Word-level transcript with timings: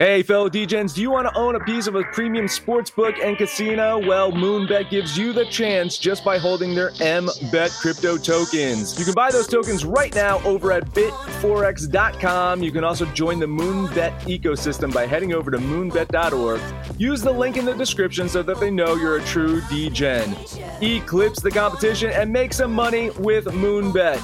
Hey, 0.00 0.22
fellow 0.22 0.48
DJs, 0.48 0.94
do 0.94 1.02
you 1.02 1.10
want 1.10 1.28
to 1.28 1.38
own 1.38 1.56
a 1.56 1.60
piece 1.60 1.86
of 1.86 1.94
a 1.94 2.02
premium 2.04 2.48
sports 2.48 2.88
book 2.88 3.16
and 3.22 3.36
casino? 3.36 3.98
Well, 3.98 4.32
Moonbet 4.32 4.88
gives 4.88 5.14
you 5.14 5.34
the 5.34 5.44
chance 5.44 5.98
just 5.98 6.24
by 6.24 6.38
holding 6.38 6.74
their 6.74 6.92
MBET 6.92 7.78
crypto 7.82 8.16
tokens. 8.16 8.98
You 8.98 9.04
can 9.04 9.12
buy 9.12 9.30
those 9.30 9.46
tokens 9.46 9.84
right 9.84 10.14
now 10.14 10.40
over 10.42 10.72
at 10.72 10.86
bitforex.com. 10.94 12.62
You 12.62 12.72
can 12.72 12.82
also 12.82 13.04
join 13.12 13.40
the 13.40 13.46
Moonbet 13.46 14.22
ecosystem 14.22 14.90
by 14.90 15.04
heading 15.06 15.34
over 15.34 15.50
to 15.50 15.58
moonbet.org. 15.58 16.62
Use 16.98 17.20
the 17.20 17.32
link 17.32 17.58
in 17.58 17.66
the 17.66 17.74
description 17.74 18.26
so 18.26 18.42
that 18.42 18.58
they 18.58 18.70
know 18.70 18.94
you're 18.94 19.18
a 19.18 19.24
true 19.24 19.60
DGen. 19.60 20.82
Eclipse 20.82 21.42
the 21.42 21.50
competition 21.50 22.08
and 22.08 22.32
make 22.32 22.54
some 22.54 22.72
money 22.72 23.10
with 23.18 23.44
Moonbet. 23.44 24.18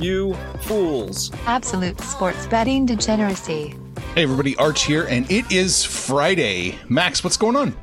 You 0.00 0.32
fools. 0.62 1.30
Absolute 1.44 2.00
sports 2.00 2.46
betting 2.46 2.86
degeneracy. 2.86 3.76
Hey, 4.16 4.24
everybody, 4.24 4.56
Arch 4.56 4.82
here, 4.82 5.04
and 5.04 5.30
it 5.30 5.52
is 5.52 5.84
Friday. 5.84 6.76
Max, 6.88 7.22
what's 7.22 7.36
going 7.36 7.54
on? 7.54 7.76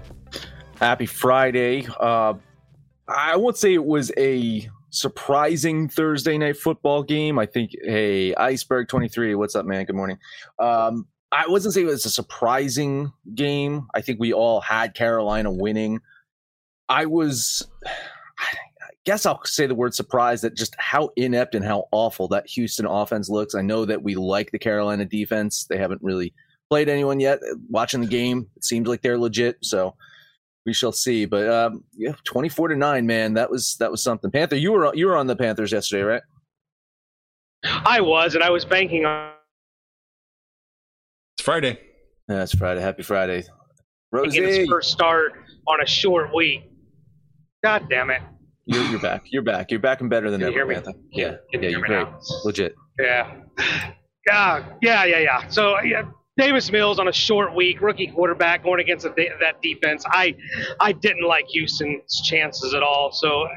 Happy 0.77 1.05
Friday. 1.05 1.87
Uh, 2.01 2.33
I 3.07 3.37
won't 3.37 3.55
say 3.55 3.73
it 3.73 3.85
was 3.85 4.11
a 4.17 4.69
surprising 4.89 5.87
Thursday 5.87 6.37
night 6.37 6.57
football 6.57 7.01
game. 7.01 7.39
I 7.39 7.45
think, 7.45 7.71
hey, 7.81 8.35
Iceberg 8.35 8.89
23, 8.89 9.35
what's 9.35 9.55
up, 9.55 9.65
man? 9.65 9.85
Good 9.85 9.95
morning. 9.95 10.17
Um, 10.59 11.07
I 11.31 11.47
wasn't 11.47 11.73
saying 11.73 11.87
it 11.87 11.91
was 11.91 12.05
a 12.05 12.09
surprising 12.09 13.13
game. 13.33 13.87
I 13.95 14.01
think 14.01 14.19
we 14.19 14.33
all 14.33 14.59
had 14.59 14.95
Carolina 14.95 15.49
winning. 15.49 16.01
I 16.89 17.05
was, 17.05 17.65
guess 19.07 19.25
I'll 19.25 19.41
say 19.45 19.65
the 19.65 19.73
word 19.73 19.95
surprised 19.95 20.43
at 20.43 20.53
just 20.53 20.75
how 20.79 21.11
inept 21.15 21.55
and 21.55 21.63
how 21.63 21.87
awful 21.93 22.27
that 22.27 22.45
Houston 22.45 22.85
offense 22.85 23.29
looks. 23.29 23.55
I 23.55 23.61
know 23.61 23.85
that 23.85 24.03
we 24.03 24.15
like 24.15 24.51
the 24.51 24.59
Carolina 24.59 25.05
defense. 25.05 25.65
They 25.69 25.77
haven't 25.77 26.03
really 26.03 26.33
played 26.69 26.89
anyone 26.89 27.21
yet. 27.21 27.39
Watching 27.69 28.01
the 28.01 28.07
game, 28.07 28.49
it 28.57 28.65
seems 28.65 28.85
like 28.85 29.01
they're 29.01 29.17
legit. 29.17 29.59
So 29.63 29.95
we 30.65 30.73
shall 30.73 30.91
see. 30.91 31.23
But 31.23 31.49
um, 31.49 31.85
yeah, 31.95 32.15
twenty 32.25 32.49
four 32.49 32.67
to 32.67 32.75
nine, 32.75 33.07
man, 33.07 33.33
that 33.35 33.49
was 33.49 33.77
that 33.79 33.89
was 33.89 34.03
something. 34.03 34.29
Panther, 34.29 34.57
you 34.57 34.73
were 34.73 34.93
you 34.93 35.07
were 35.07 35.15
on 35.15 35.25
the 35.25 35.37
Panthers 35.37 35.71
yesterday, 35.71 36.03
right? 36.03 36.21
I 37.63 38.01
was, 38.01 38.35
and 38.35 38.43
I 38.43 38.49
was 38.49 38.65
banking 38.65 39.05
on. 39.05 39.31
It's 41.37 41.45
Friday. 41.45 41.79
Yeah, 42.27 42.43
it's 42.43 42.53
Friday. 42.53 42.81
Happy 42.81 43.03
Friday, 43.03 43.45
Rosie. 44.11 44.43
His 44.43 44.67
first 44.67 44.91
start 44.91 45.31
on 45.65 45.81
a 45.81 45.87
short 45.87 46.35
week. 46.35 46.69
God 47.63 47.87
damn 47.89 48.09
it! 48.09 48.21
You're, 48.67 48.83
you're 48.83 48.99
back. 48.99 49.23
You're 49.31 49.41
back. 49.41 49.71
You're 49.71 49.79
back 49.79 50.01
and 50.01 50.09
better 50.09 50.29
than 50.29 50.41
Can 50.41 50.51
you 50.51 50.61
ever, 50.61 50.73
hear 50.73 50.83
me? 50.83 50.93
Yeah, 51.11 51.35
Can 51.51 51.63
yeah, 51.63 51.69
you 51.69 51.77
you're 51.77 51.81
me 51.81 51.87
great. 51.87 52.07
now? 52.07 52.19
Legit. 52.43 52.75
Yeah. 52.99 53.33
Yeah, 54.27 54.65
yeah, 54.81 55.05
yeah, 55.05 55.19
yeah. 55.19 55.47
So 55.47 55.79
yeah, 55.81 56.03
Davis 56.37 56.69
Mills 56.69 56.99
on 56.99 57.07
a 57.07 57.13
short 57.13 57.55
week, 57.55 57.79
rookie 57.79 58.07
quarterback 58.07 58.63
going 58.63 58.81
against 58.81 59.05
a 59.05 59.13
that 59.39 59.61
defense. 59.61 60.03
I 60.07 60.35
I 60.81 60.91
didn't 60.91 61.25
like 61.25 61.45
Houston's 61.47 62.21
chances 62.25 62.73
at 62.73 62.83
all. 62.83 63.11
So 63.13 63.47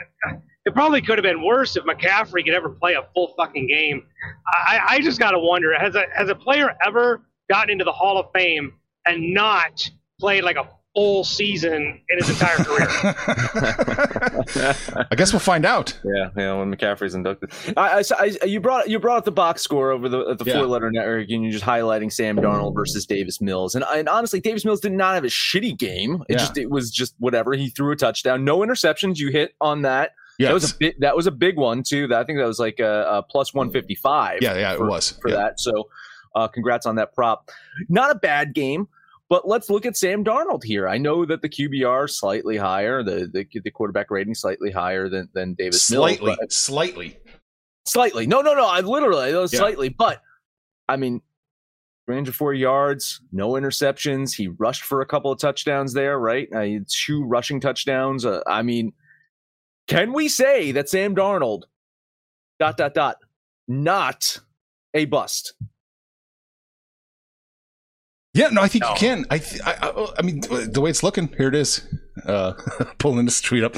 it 0.65 0.73
probably 0.75 1.03
could 1.03 1.19
have 1.19 1.25
been 1.25 1.43
worse 1.45 1.77
if 1.77 1.83
McCaffrey 1.85 2.45
could 2.45 2.55
ever 2.55 2.69
play 2.69 2.95
a 2.95 3.03
full 3.15 3.35
fucking 3.37 3.67
game. 3.67 4.05
I, 4.47 4.81
I 4.89 5.01
just 5.01 5.19
got 5.19 5.33
to 5.33 5.39
wonder 5.41 5.77
has 5.77 5.97
a 5.97 6.05
has 6.15 6.29
a 6.29 6.37
player 6.37 6.71
ever 6.87 7.23
gotten 7.51 7.71
into 7.71 7.85
the 7.85 7.93
Hall 7.93 8.17
of 8.19 8.27
Fame 8.33 8.73
and 9.07 9.35
not 9.35 9.83
played 10.21 10.45
like 10.45 10.57
a 10.57 10.69
full 10.95 11.23
season 11.25 12.01
in 12.09 12.19
his 12.19 12.29
entire 12.31 12.57
career? 12.57 12.89
I 15.11 15.15
guess 15.17 15.33
we'll 15.33 15.41
find 15.41 15.65
out. 15.65 15.99
Yeah, 16.05 16.31
yeah. 16.37 16.55
When 16.59 16.75
McCaffrey's 16.75 17.15
inducted, 17.15 17.51
I, 17.77 18.03
I, 18.19 18.33
I- 18.43 18.45
you 18.47 18.61
brought 18.61 18.89
you 18.89 18.99
brought 18.99 19.19
up 19.19 19.25
the 19.25 19.33
box 19.33 19.63
score 19.63 19.91
over 19.93 20.09
the 20.09 20.35
the 20.35 20.45
Yeah. 20.45 20.55
four 20.59 20.67
letter 20.67 20.91
network, 20.91 21.29
and 21.31 21.43
you're 21.43 21.53
just 21.53 21.65
highlighting 21.65 22.13
Sam 22.13 22.37
Darnold 22.37 22.75
versus 22.75 23.07
Davis 23.07 23.41
Mills, 23.41 23.75
and, 23.75 23.85
and 23.93 24.09
honestly, 24.09 24.41
Davis 24.41 24.65
Mills 24.65 24.81
did 24.81 24.93
not 24.93 25.15
have 25.15 25.25
a 25.25 25.29
shitty 25.29 25.79
game. 25.79 26.25
It 26.29 26.33
Yeah. 26.35 26.39
just 26.39 26.59
it 26.59 26.71
was 26.71 26.91
just 26.91 27.15
whatever. 27.19 27.53
He 27.53 27.71
threw 27.71 27.93
a 27.93 27.97
touchdown, 27.97 28.45
no 28.45 28.59
interceptions. 28.59 29.19
You 29.19 29.31
hit 29.31 29.55
on 29.61 29.83
that. 29.83 30.13
Yes. 30.39 30.49
That 30.49 30.55
was 30.55 30.73
a 30.73 30.77
big, 30.79 31.01
that 31.01 31.17
was 31.17 31.27
a 31.27 31.31
big 31.31 31.57
one 31.57 31.83
too. 31.83 32.07
That 32.09 32.21
I 32.21 32.25
think 32.25 32.39
that 32.39 32.47
was 32.47 32.59
like 32.59 32.81
a, 32.81 33.07
a 33.11 33.23
plus 33.23 33.53
one 33.53 33.71
fifty 33.71 33.95
five. 33.95 34.39
Yeah, 34.41 34.57
yeah, 34.57 34.73
it 34.73 34.81
was. 34.81 35.11
for 35.21 35.29
Yeah. 35.31 35.37
that. 35.37 35.61
So, 35.61 35.89
uh, 36.35 36.49
congrats 36.49 36.87
on 36.87 36.97
that 36.97 37.15
prop. 37.15 37.51
Not 37.89 38.11
a 38.11 38.15
bad 38.15 38.55
game. 38.55 38.89
But 39.31 39.47
let's 39.49 39.71
look 39.71 39.87
at 39.87 39.97
Sam 39.97 40.25
Darnold 40.25 40.65
here. 40.65 40.89
I 40.89 40.99
know 40.99 41.25
that 41.25 41.41
the 41.41 41.49
QBR 41.49 42.07
is 42.07 42.19
slightly 42.19 42.57
higher, 42.57 43.03
the, 43.05 43.31
the 43.33 43.47
the 43.61 43.71
quarterback 43.71 44.11
rating 44.11 44.35
slightly 44.35 44.71
higher 44.73 45.09
than 45.09 45.29
than 45.33 45.55
Davis 45.55 45.81
Slightly, 45.83 46.37
Mills. 46.39 46.55
slightly. 46.57 47.17
Slightly. 47.87 48.27
No, 48.27 48.43
no, 48.43 48.55
no. 48.55 48.67
I 48.67 48.81
literally, 48.81 49.31
Yeah. 49.31 49.47
slightly. 49.47 49.89
But 49.89 50.21
I 50.89 50.97
mean, 50.97 51.23
304 52.07 52.55
yards, 52.55 53.21
no 53.31 53.53
interceptions. 53.53 54.35
He 54.35 54.49
rushed 54.49 54.83
for 54.83 55.01
a 55.01 55.07
couple 55.07 55.31
of 55.31 55.39
touchdowns 55.39 55.93
there, 55.95 56.19
right? 56.19 56.49
Uh, 56.53 56.81
two 56.89 57.25
rushing 57.25 57.61
touchdowns. 57.61 58.27
Uh, 58.27 58.41
I 58.49 58.63
mean, 58.63 58.93
can 59.87 60.13
we 60.13 60.29
say 60.29 60.73
that 60.73 60.89
Sam 60.89 61.15
Darnold, 61.15 61.63
dot, 62.59 62.77
dot, 62.77 62.95
dot, 62.95 63.17
not 63.69 64.39
a 64.93 65.05
bust? 65.05 65.55
Yeah, 68.33 68.49
no, 68.49 68.63
I 68.63 68.69
think 68.69 68.85
No. 68.85 68.91
you 68.91 68.97
can. 68.97 69.25
I, 69.31 69.39
th- 69.39 69.61
I, 69.65 69.73
I, 69.83 70.07
I 70.19 70.23
mean, 70.23 70.41
the 70.41 70.81
way 70.81 70.91
it's 70.91 71.03
looking, 71.03 71.29
here 71.37 71.49
it 71.49 71.55
is. 71.55 71.85
Uh, 72.25 72.53
pulling 72.99 73.25
this 73.25 73.41
tweet 73.41 73.65
up. 73.65 73.77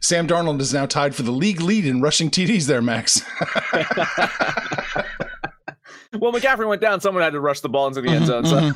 Sam 0.00 0.28
Darnold 0.28 0.60
is 0.60 0.72
now 0.72 0.86
tied 0.86 1.14
for 1.14 1.22
the 1.22 1.32
league 1.32 1.60
lead 1.60 1.84
in 1.86 2.00
rushing 2.00 2.30
TDs. 2.30 2.66
There, 2.66 2.82
Max. 2.82 3.22
well, 6.20 6.32
McCaffrey 6.32 6.68
went 6.68 6.80
down. 6.80 7.00
Someone 7.00 7.22
had 7.24 7.32
to 7.32 7.40
rush 7.40 7.60
the 7.60 7.68
ball 7.68 7.88
into 7.88 8.00
the 8.00 8.10
end 8.10 8.26
zone. 8.26 8.44
So. 8.44 8.72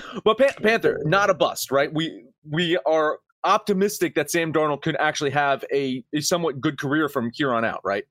but 0.24 0.36
Pan- 0.38 0.54
Panther, 0.62 1.00
not 1.04 1.30
a 1.30 1.34
bust, 1.34 1.70
right? 1.70 1.92
We 1.92 2.24
we 2.50 2.76
are 2.86 3.18
optimistic 3.44 4.14
that 4.16 4.30
Sam 4.30 4.52
Darnold 4.52 4.82
could 4.82 4.96
actually 4.98 5.30
have 5.30 5.64
a, 5.72 6.04
a 6.12 6.20
somewhat 6.20 6.60
good 6.60 6.78
career 6.78 7.08
from 7.08 7.30
here 7.32 7.54
on 7.54 7.64
out, 7.64 7.80
right? 7.84 8.04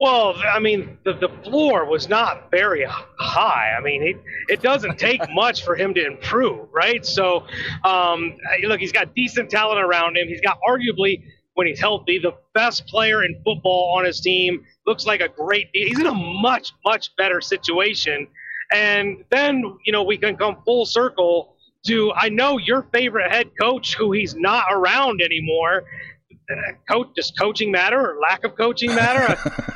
Well, 0.00 0.34
I 0.50 0.58
mean, 0.60 0.96
the, 1.04 1.12
the 1.12 1.28
floor 1.44 1.84
was 1.84 2.08
not 2.08 2.50
very 2.50 2.86
high. 2.88 3.74
I 3.76 3.82
mean, 3.82 4.02
it, 4.02 4.16
it 4.48 4.62
doesn't 4.62 4.98
take 4.98 5.20
much 5.34 5.62
for 5.62 5.76
him 5.76 5.92
to 5.94 6.06
improve, 6.06 6.68
right? 6.72 7.04
So, 7.04 7.46
um, 7.84 8.34
look, 8.62 8.80
he's 8.80 8.92
got 8.92 9.14
decent 9.14 9.50
talent 9.50 9.78
around 9.78 10.16
him. 10.16 10.26
He's 10.26 10.40
got 10.40 10.58
arguably, 10.66 11.22
when 11.54 11.66
he's 11.66 11.80
healthy, 11.80 12.18
the 12.18 12.32
best 12.54 12.86
player 12.86 13.22
in 13.24 13.42
football 13.44 13.94
on 13.98 14.06
his 14.06 14.20
team. 14.20 14.64
Looks 14.86 15.04
like 15.04 15.20
a 15.20 15.28
great. 15.28 15.68
He's 15.74 15.98
in 15.98 16.06
a 16.06 16.14
much, 16.14 16.72
much 16.86 17.14
better 17.16 17.42
situation. 17.42 18.26
And 18.72 19.24
then, 19.30 19.62
you 19.84 19.92
know, 19.92 20.02
we 20.02 20.16
can 20.16 20.36
come 20.36 20.56
full 20.64 20.86
circle 20.86 21.56
to 21.86 22.12
I 22.14 22.28
know 22.28 22.58
your 22.58 22.86
favorite 22.92 23.30
head 23.30 23.50
coach 23.60 23.94
who 23.94 24.12
he's 24.12 24.34
not 24.34 24.64
around 24.70 25.20
anymore. 25.20 25.84
Coach, 26.88 27.08
does 27.16 27.32
coaching 27.38 27.70
matter 27.70 27.98
or 27.98 28.20
lack 28.20 28.44
of 28.44 28.56
coaching 28.56 28.94
matter? 28.94 29.36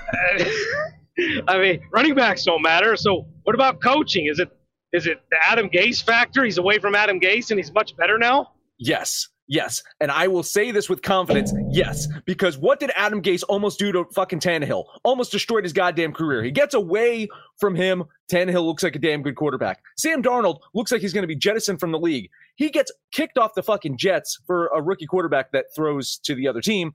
I 1.49 1.59
mean, 1.59 1.81
running 1.93 2.15
backs 2.15 2.45
don't 2.45 2.63
matter. 2.63 2.97
So 2.97 3.27
what 3.45 3.55
about 3.55 3.81
coaching? 3.83 4.27
Is 4.27 4.39
it 4.39 4.51
is 4.93 5.07
it 5.07 5.21
the 5.31 5.37
Adam 5.47 5.69
Gase 5.69 6.03
factor? 6.03 6.45
He's 6.45 6.59
away 6.59 6.79
from 6.79 6.95
Adam 6.95 7.21
Gase 7.21 7.51
and 7.51 7.59
he's 7.59 7.73
much 7.73 7.97
better 7.97 8.19
now. 8.19 8.51
Yes. 8.79 9.29
Yes. 9.47 9.83
And 10.01 10.11
I 10.11 10.29
will 10.29 10.43
say 10.43 10.71
this 10.71 10.89
with 10.89 11.03
confidence. 11.03 11.53
Yes. 11.71 12.09
Because 12.25 12.57
what 12.57 12.81
did 12.81 12.91
Adam 12.97 13.21
Gase 13.21 13.43
almost 13.49 13.79
do 13.79 13.93
to 13.93 14.05
fucking 14.15 14.41
Tannehill? 14.41 14.85
Almost 15.03 15.33
destroyed 15.33 15.65
his 15.65 15.73
goddamn 15.73 16.13
career. 16.13 16.43
He 16.43 16.51
gets 16.51 16.75
away 16.75 17.29
from 17.59 17.75
him. 17.75 18.05
Tannehill 18.31 18.65
looks 18.65 18.83
like 18.83 18.97
a 18.97 18.99
damn 18.99 19.23
good 19.23 19.37
quarterback. 19.37 19.83
Sam 19.97 20.23
Darnold 20.23 20.61
looks 20.73 20.91
like 20.91 21.03
he's 21.03 21.13
going 21.13 21.23
to 21.23 21.29
be 21.29 21.37
jettisoned 21.37 21.79
from 21.79 21.93
the 21.93 21.99
league. 21.99 22.31
He 22.57 22.71
gets 22.71 22.91
kicked 23.13 23.37
off 23.37 23.55
the 23.55 23.63
fucking 23.63 23.99
Jets 23.99 24.41
for 24.47 24.69
a 24.69 24.81
rookie 24.81 25.07
quarterback 25.07 25.53
that 25.53 25.67
throws 25.75 26.17
to 26.19 26.35
the 26.35 26.49
other 26.49 26.63
team. 26.63 26.95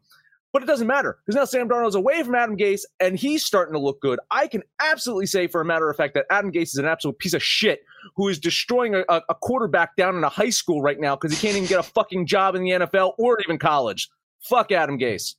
But 0.52 0.64
it 0.64 0.66
doesn't 0.66 0.88
matter 0.88 1.20
because 1.26 1.36
now 1.36 1.46
Sam 1.46 1.70
Darnold's 1.70 1.96
away 1.96 2.24
from 2.24 2.34
Adam 2.34 2.58
Gase 2.58 2.82
and 3.00 3.18
he's 3.18 3.46
starting 3.46 3.74
to 3.74 3.80
look 3.80 4.02
good. 4.02 4.20
I 4.32 4.48
can 4.48 4.64
absolutely 4.82 5.28
say, 5.28 5.46
for 5.46 5.62
a 5.62 5.66
matter 5.66 5.90
of 5.90 5.96
fact, 5.96 6.16
that 6.16 6.26
Adam 6.32 6.52
Gase 6.52 6.70
is 6.70 6.78
an 6.78 6.86
absolute 6.86 7.20
piece 7.20 7.36
of 7.36 7.44
shit 7.44 7.84
who 8.16 8.28
is 8.30 8.40
destroying 8.40 8.96
a, 8.96 9.04
a 9.08 9.36
quarterback 9.36 9.96
down 9.96 10.16
in 10.16 10.24
a 10.24 10.30
high 10.30 10.50
school 10.50 10.82
right 10.82 11.00
now 11.00 11.16
because 11.16 11.38
he 11.38 11.46
can't 11.46 11.56
even 11.56 11.70
get 11.70 11.80
a 11.80 11.84
fucking 11.84 12.26
job 12.26 12.56
in 12.56 12.64
the 12.64 12.72
NFL 12.72 13.14
or 13.20 13.40
even 13.42 13.60
college. 13.60 14.10
Fuck 14.42 14.72
Adam 14.72 14.98
Gase. 14.98 15.36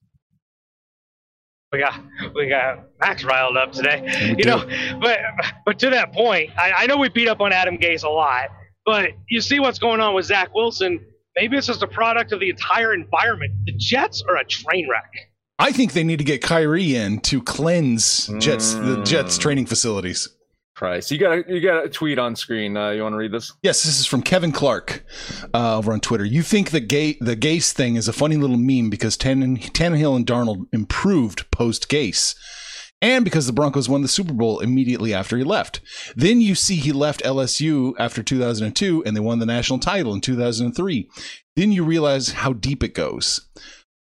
We 1.73 1.79
got 1.79 2.01
we 2.35 2.49
got 2.49 2.81
Max 3.01 3.23
riled 3.23 3.57
up 3.57 3.71
today, 3.71 4.35
you 4.37 4.45
know. 4.45 4.65
But 5.01 5.21
but 5.65 5.79
to 5.79 5.91
that 5.91 6.13
point, 6.13 6.51
I, 6.59 6.73
I 6.73 6.87
know 6.87 6.97
we 6.97 7.09
beat 7.09 7.29
up 7.29 7.41
on 7.41 7.53
Adam 7.53 7.79
Gase 7.79 8.03
a 8.03 8.09
lot, 8.09 8.49
but 8.85 9.11
you 9.29 9.41
see 9.41 9.61
what's 9.61 9.79
going 9.79 10.01
on 10.01 10.15
with 10.15 10.27
Zach 10.27 10.53
Wilson 10.53 10.99
Maybe 11.41 11.57
it's 11.57 11.67
just 11.67 11.83
a 11.83 11.89
product 11.89 12.33
of 12.33 12.41
the 12.41 12.51
entire 12.51 12.93
environment. 12.93 13.55
The 13.65 13.73
Jets 13.73 14.23
are 14.29 14.37
a 14.37 14.45
train 14.45 14.87
wreck. 14.91 15.31
I 15.59 15.73
think 15.73 15.95
they 15.95 16.05
need 16.05 16.19
to 16.19 16.25
get 16.25 16.43
Kyrie 16.43 16.95
in 16.95 17.21
to 17.21 17.41
cleanse 17.41 18.27
Jets 18.41 18.75
the 18.75 19.03
Jets 19.05 19.39
training 19.39 19.65
facilities. 19.65 20.29
Price. 20.75 21.11
You 21.11 21.17
got 21.17 21.39
a, 21.39 21.45
you 21.49 21.63
got 21.63 21.87
a 21.87 21.89
tweet 21.89 22.19
on 22.19 22.37
screen. 22.37 22.77
Uh, 22.77 22.91
you 22.91 23.03
want 23.03 23.15
to 23.15 23.17
read 23.17 23.33
this? 23.33 23.55
Yes, 23.63 23.85
this 23.85 23.99
is 23.99 24.05
from 24.05 24.21
Kevin 24.21 24.53
Clark 24.53 25.03
uh, 25.55 25.79
over 25.79 25.95
on 25.95 26.01
Twitter. 26.01 26.27
You 26.27 26.43
think 26.43 26.73
the 26.73 26.81
gay 26.81 27.17
the 27.23 27.37
Gase 27.37 27.73
thing 27.73 27.97
is 27.97 28.07
a 28.07 28.13
funny 28.13 28.37
little 28.37 28.59
meme 28.59 28.91
because 28.91 29.17
Tann- 29.17 29.57
Tannehill 29.57 30.17
and 30.17 30.27
Darnold 30.27 30.67
improved 30.75 31.51
post 31.51 31.89
Gase 31.89 32.35
and 33.03 33.25
because 33.25 33.47
the 33.47 33.53
Broncos 33.53 33.89
won 33.89 34.03
the 34.03 34.09
Super 34.09 34.33
Bowl 34.33 34.61
immediately 34.61 35.15
after 35.15 35.37
he 35.37 35.45
left. 35.45 35.81
Then 36.15 36.41
you 36.41 36.55
see 36.55 36.77
he 36.77 36.93
left 36.93 37.23
LSU 37.23 37.95
after 37.99 38.23
2002 38.23 39.05
and 39.05 39.17
they 39.17 39.21
won 39.21 39.39
the 39.39 39.47
national 39.47 39.79
title 39.79 40.13
in 40.13 40.21
2003. 40.21 41.09
Then 41.57 41.73
you 41.73 41.85
realize 41.85 42.31
how 42.31 42.53
deep 42.53 42.83
it 42.83 42.95
goes. 42.95 43.49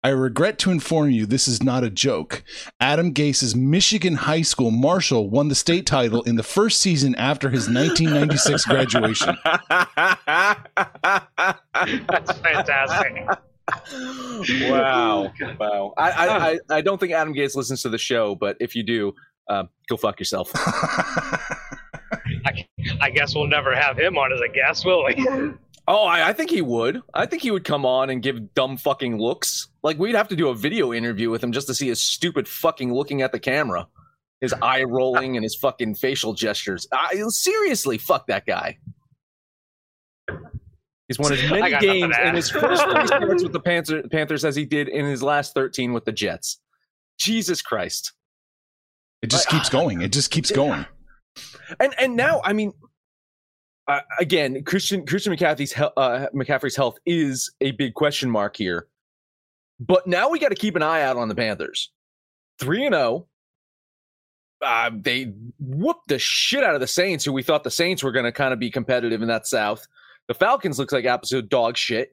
I 0.04 0.10
regret 0.10 0.60
to 0.60 0.70
inform 0.70 1.10
you 1.10 1.26
this 1.26 1.48
is 1.48 1.62
not 1.62 1.82
a 1.82 1.90
joke. 1.90 2.44
Adam 2.78 3.10
Gase's 3.10 3.56
Michigan 3.56 4.14
High 4.14 4.42
School 4.42 4.70
Marshall 4.70 5.28
won 5.28 5.48
the 5.48 5.56
state 5.56 5.86
title 5.86 6.22
in 6.22 6.36
the 6.36 6.44
first 6.44 6.80
season 6.80 7.16
after 7.16 7.50
his 7.50 7.68
1996 7.68 8.64
graduation. 8.64 9.36
That's 12.06 12.32
fantastic 12.38 13.28
wow, 14.70 15.32
wow. 15.60 15.94
I, 15.96 16.10
I, 16.10 16.26
I, 16.26 16.58
I, 16.70 16.80
don't 16.80 16.98
think 16.98 17.12
Adam 17.12 17.34
Gase 17.34 17.54
listens 17.54 17.82
to 17.82 17.88
the 17.88 17.98
show, 17.98 18.34
but 18.34 18.56
if 18.60 18.74
you 18.74 18.82
do, 18.82 19.14
uh, 19.48 19.64
go 19.88 19.96
fuck 19.96 20.18
yourself. 20.18 20.50
I, 20.54 22.66
I, 23.00 23.10
guess 23.10 23.34
we'll 23.34 23.46
never 23.46 23.74
have 23.74 23.98
him 23.98 24.16
on 24.16 24.32
as 24.32 24.40
a 24.40 24.48
guest, 24.48 24.84
will 24.84 25.04
we? 25.04 25.14
Oh, 25.86 26.04
I, 26.04 26.28
I, 26.28 26.32
think 26.32 26.50
he 26.50 26.60
would. 26.60 27.00
I 27.14 27.26
think 27.26 27.42
he 27.42 27.50
would 27.50 27.64
come 27.64 27.86
on 27.86 28.10
and 28.10 28.22
give 28.22 28.54
dumb 28.54 28.76
fucking 28.76 29.18
looks. 29.18 29.68
Like 29.82 29.98
we'd 29.98 30.14
have 30.14 30.28
to 30.28 30.36
do 30.36 30.48
a 30.48 30.54
video 30.54 30.92
interview 30.92 31.30
with 31.30 31.42
him 31.42 31.52
just 31.52 31.66
to 31.68 31.74
see 31.74 31.88
his 31.88 32.02
stupid 32.02 32.46
fucking 32.46 32.92
looking 32.92 33.22
at 33.22 33.32
the 33.32 33.40
camera, 33.40 33.86
his 34.40 34.54
eye 34.60 34.84
rolling 34.84 35.36
and 35.36 35.44
his 35.44 35.56
fucking 35.56 35.94
facial 35.94 36.34
gestures. 36.34 36.86
I, 36.92 37.22
seriously, 37.28 37.98
fuck 37.98 38.26
that 38.26 38.46
guy. 38.46 38.78
He's 41.08 41.18
won 41.18 41.32
as 41.32 41.42
many 41.50 41.76
games 41.78 42.14
in 42.22 42.34
his 42.34 42.50
first 42.50 42.84
three 42.84 43.06
starts 43.06 43.42
with 43.42 43.52
the 43.52 43.60
Panther, 43.60 44.02
Panthers 44.08 44.44
as 44.44 44.54
he 44.54 44.64
did 44.64 44.88
in 44.88 45.06
his 45.06 45.22
last 45.22 45.54
13 45.54 45.92
with 45.92 46.04
the 46.04 46.12
Jets. 46.12 46.58
Jesus 47.18 47.62
Christ. 47.62 48.12
It 49.22 49.30
just 49.30 49.48
keeps 49.48 49.68
going. 49.68 50.02
It 50.02 50.12
just 50.12 50.30
keeps 50.30 50.52
going. 50.52 50.86
And 51.80 51.92
and 51.98 52.14
now, 52.14 52.40
I 52.44 52.52
mean, 52.52 52.72
uh, 53.88 54.00
again, 54.20 54.62
Christian 54.64 55.06
Christian 55.06 55.34
McCaffrey's 55.34 55.74
uh, 55.76 56.26
McCaffrey's 56.34 56.76
health 56.76 56.98
is 57.04 57.50
a 57.60 57.72
big 57.72 57.94
question 57.94 58.30
mark 58.30 58.56
here. 58.56 58.86
But 59.80 60.06
now 60.06 60.28
we 60.28 60.38
got 60.38 60.50
to 60.50 60.54
keep 60.54 60.76
an 60.76 60.82
eye 60.82 61.02
out 61.02 61.16
on 61.16 61.28
the 61.28 61.34
Panthers. 61.34 61.90
Three 62.60 62.84
and 62.84 62.94
zero. 62.94 63.02
Oh. 63.02 63.28
Uh, 64.60 64.90
they 64.92 65.32
whooped 65.60 66.08
the 66.08 66.18
shit 66.18 66.64
out 66.64 66.74
of 66.74 66.80
the 66.80 66.86
Saints, 66.86 67.24
who 67.24 67.32
we 67.32 67.44
thought 67.44 67.62
the 67.62 67.70
Saints 67.70 68.02
were 68.02 68.10
going 68.10 68.24
to 68.24 68.32
kind 68.32 68.52
of 68.52 68.58
be 68.58 68.72
competitive 68.72 69.22
in 69.22 69.28
that 69.28 69.46
South. 69.46 69.86
The 70.28 70.34
Falcons 70.34 70.78
looks 70.78 70.92
like 70.92 71.06
absolute 71.06 71.48
dog 71.48 71.76
shit. 71.76 72.12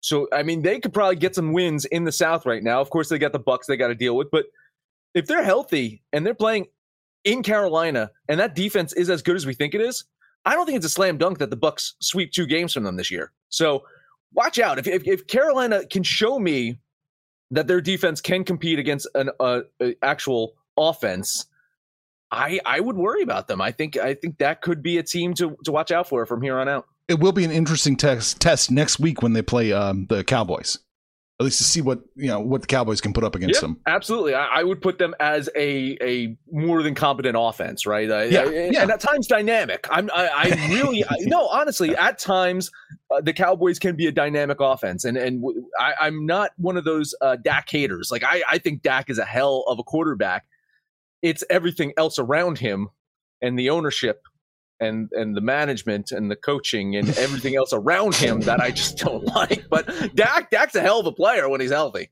So 0.00 0.28
I 0.32 0.42
mean, 0.42 0.62
they 0.62 0.80
could 0.80 0.92
probably 0.92 1.16
get 1.16 1.34
some 1.34 1.52
wins 1.52 1.84
in 1.86 2.04
the 2.04 2.12
South 2.12 2.44
right 2.44 2.62
now. 2.62 2.80
Of 2.80 2.90
course, 2.90 3.08
they 3.08 3.18
got 3.18 3.32
the 3.32 3.38
Bucks 3.38 3.66
they 3.66 3.76
got 3.76 3.88
to 3.88 3.94
deal 3.94 4.16
with, 4.16 4.30
but 4.30 4.46
if 5.14 5.26
they're 5.26 5.44
healthy 5.44 6.02
and 6.12 6.26
they're 6.26 6.34
playing 6.34 6.66
in 7.24 7.42
Carolina 7.42 8.10
and 8.28 8.40
that 8.40 8.54
defense 8.54 8.92
is 8.92 9.08
as 9.08 9.22
good 9.22 9.36
as 9.36 9.46
we 9.46 9.54
think 9.54 9.74
it 9.74 9.80
is, 9.80 10.04
I 10.44 10.54
don't 10.54 10.66
think 10.66 10.76
it's 10.76 10.86
a 10.86 10.90
slam 10.90 11.18
dunk 11.18 11.38
that 11.38 11.50
the 11.50 11.56
Bucks 11.56 11.94
sweep 12.00 12.32
two 12.32 12.46
games 12.46 12.72
from 12.72 12.82
them 12.82 12.96
this 12.96 13.10
year. 13.10 13.30
So 13.48 13.84
watch 14.34 14.58
out. 14.58 14.78
If 14.78 14.88
if, 14.88 15.06
if 15.06 15.26
Carolina 15.28 15.86
can 15.86 16.02
show 16.02 16.38
me 16.38 16.78
that 17.52 17.68
their 17.68 17.80
defense 17.80 18.20
can 18.20 18.44
compete 18.44 18.78
against 18.78 19.06
an 19.14 19.30
uh, 19.38 19.60
actual 20.02 20.54
offense, 20.76 21.46
I 22.32 22.58
I 22.66 22.80
would 22.80 22.96
worry 22.96 23.22
about 23.22 23.46
them. 23.46 23.60
I 23.60 23.70
think 23.70 23.96
I 23.96 24.14
think 24.14 24.38
that 24.38 24.62
could 24.62 24.82
be 24.82 24.98
a 24.98 25.02
team 25.04 25.34
to 25.34 25.56
to 25.64 25.70
watch 25.70 25.92
out 25.92 26.08
for 26.08 26.26
from 26.26 26.42
here 26.42 26.58
on 26.58 26.68
out 26.68 26.86
it 27.08 27.20
will 27.20 27.32
be 27.32 27.44
an 27.44 27.50
interesting 27.50 27.96
test 27.96 28.40
test 28.40 28.70
next 28.70 28.98
week 28.98 29.22
when 29.22 29.32
they 29.32 29.42
play 29.42 29.72
um, 29.72 30.06
the 30.08 30.24
Cowboys. 30.24 30.78
At 31.40 31.44
least 31.44 31.58
to 31.58 31.64
see 31.64 31.80
what 31.80 32.00
you 32.14 32.28
know 32.28 32.38
what 32.38 32.60
the 32.60 32.66
Cowboys 32.68 33.00
can 33.00 33.12
put 33.12 33.24
up 33.24 33.34
against 33.34 33.60
them. 33.60 33.80
Absolutely, 33.86 34.34
I, 34.34 34.46
I, 34.46 34.62
would 34.62 34.80
put 34.80 34.98
them 34.98 35.12
as 35.18 35.48
a 35.56 35.96
a 36.00 36.36
more 36.52 36.84
than 36.84 36.94
competent 36.94 37.36
offense, 37.36 37.84
right? 37.84 38.06
Yeah, 38.06 38.42
I, 38.42 38.44
yeah. 38.44 38.82
and 38.82 38.92
at 38.92 39.00
times 39.00 39.26
dynamic. 39.26 39.88
I'm 39.90 40.08
I, 40.14 40.28
I 40.28 40.68
really 40.72 41.04
no, 41.22 41.48
honestly, 41.48 41.96
at 41.96 42.20
times 42.20 42.70
uh, 43.10 43.22
the 43.22 43.32
Cowboys 43.32 43.80
can 43.80 43.96
be 43.96 44.06
a 44.06 44.12
dynamic 44.12 44.60
offense, 44.60 45.04
and 45.04 45.16
and 45.16 45.42
I, 45.80 46.06
am 46.06 46.26
not 46.26 46.52
one 46.58 46.76
of 46.76 46.84
those 46.84 47.12
uh, 47.20 47.36
Dak 47.36 47.68
haters. 47.68 48.10
Like 48.12 48.22
I 48.22 48.42
I 48.48 48.58
think 48.58 48.82
Dak 48.82 49.10
is 49.10 49.18
a 49.18 49.24
hell 49.24 49.64
of 49.66 49.80
a 49.80 49.82
quarterback. 49.82 50.44
It's 51.22 51.42
everything 51.50 51.92
else 51.96 52.20
around 52.20 52.58
him 52.58 52.88
and 53.40 53.58
the 53.58 53.70
ownership 53.70 54.22
and 54.82 55.08
and 55.12 55.36
the 55.36 55.40
management 55.40 56.10
and 56.10 56.30
the 56.30 56.36
coaching 56.36 56.96
and 56.96 57.08
everything 57.18 57.56
else 57.56 57.72
around 57.72 58.14
him 58.14 58.40
that 58.40 58.60
I 58.60 58.70
just 58.70 58.98
don't 58.98 59.24
like. 59.34 59.68
But 59.70 60.14
Dak 60.14 60.50
Dak's 60.50 60.74
a 60.74 60.80
hell 60.80 61.00
of 61.00 61.06
a 61.06 61.12
player 61.12 61.48
when 61.48 61.60
he's 61.60 61.70
healthy. 61.70 62.10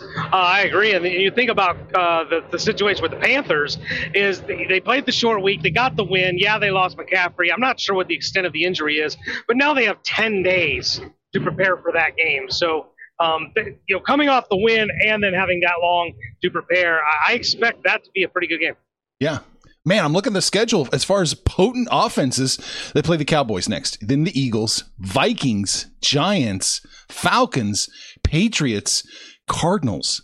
Uh, 0.00 0.28
I 0.32 0.62
agree, 0.62 0.94
and 0.94 1.04
you 1.04 1.30
think 1.30 1.50
about 1.50 1.76
uh, 1.94 2.24
the 2.24 2.42
the 2.50 2.58
situation 2.58 3.02
with 3.02 3.10
the 3.10 3.18
Panthers 3.18 3.76
is 4.14 4.40
they, 4.40 4.64
they, 4.64 4.80
played 4.80 5.04
the 5.04 5.12
short 5.12 5.42
week, 5.42 5.62
they 5.62 5.70
got 5.70 5.94
the 5.96 6.04
win. 6.04 6.38
Yeah, 6.38 6.58
they 6.58 6.70
lost 6.70 6.96
McCaffrey. 6.96 7.52
I'm 7.52 7.60
not 7.60 7.78
sure 7.78 7.94
what 7.94 8.08
the 8.08 8.14
extent 8.14 8.46
of 8.46 8.54
the 8.54 8.64
injury 8.64 8.96
is, 8.96 9.18
but 9.46 9.58
now 9.58 9.74
they 9.74 9.84
have 9.84 10.02
ten 10.02 10.42
days 10.42 11.02
to 11.34 11.40
prepare 11.40 11.76
for 11.76 11.92
that 11.92 12.16
game. 12.16 12.50
So. 12.50 12.88
Um, 13.22 13.52
you 13.54 13.96
know, 13.96 14.00
coming 14.00 14.30
off 14.30 14.48
the 14.48 14.56
win 14.56 14.88
and 15.06 15.22
then 15.22 15.34
having 15.34 15.60
that 15.60 15.74
long 15.82 16.14
to 16.40 16.50
prepare, 16.50 17.04
I, 17.04 17.32
I 17.32 17.34
expect 17.34 17.84
that 17.84 18.02
to 18.02 18.10
be 18.14 18.22
a 18.22 18.28
pretty 18.30 18.46
good 18.46 18.60
game. 18.60 18.76
Yeah, 19.18 19.40
man, 19.84 20.04
I'm 20.04 20.12
looking 20.12 20.32
at 20.32 20.34
the 20.34 20.42
schedule 20.42 20.88
as 20.92 21.04
far 21.04 21.22
as 21.22 21.34
potent 21.34 21.88
offenses. 21.90 22.58
They 22.94 23.02
play 23.02 23.16
the 23.16 23.24
Cowboys 23.24 23.68
next, 23.68 23.98
then 24.06 24.24
the 24.24 24.38
Eagles, 24.38 24.84
Vikings, 24.98 25.86
Giants, 26.00 26.84
Falcons, 27.08 27.88
Patriots, 28.22 29.06
Cardinals. 29.48 30.22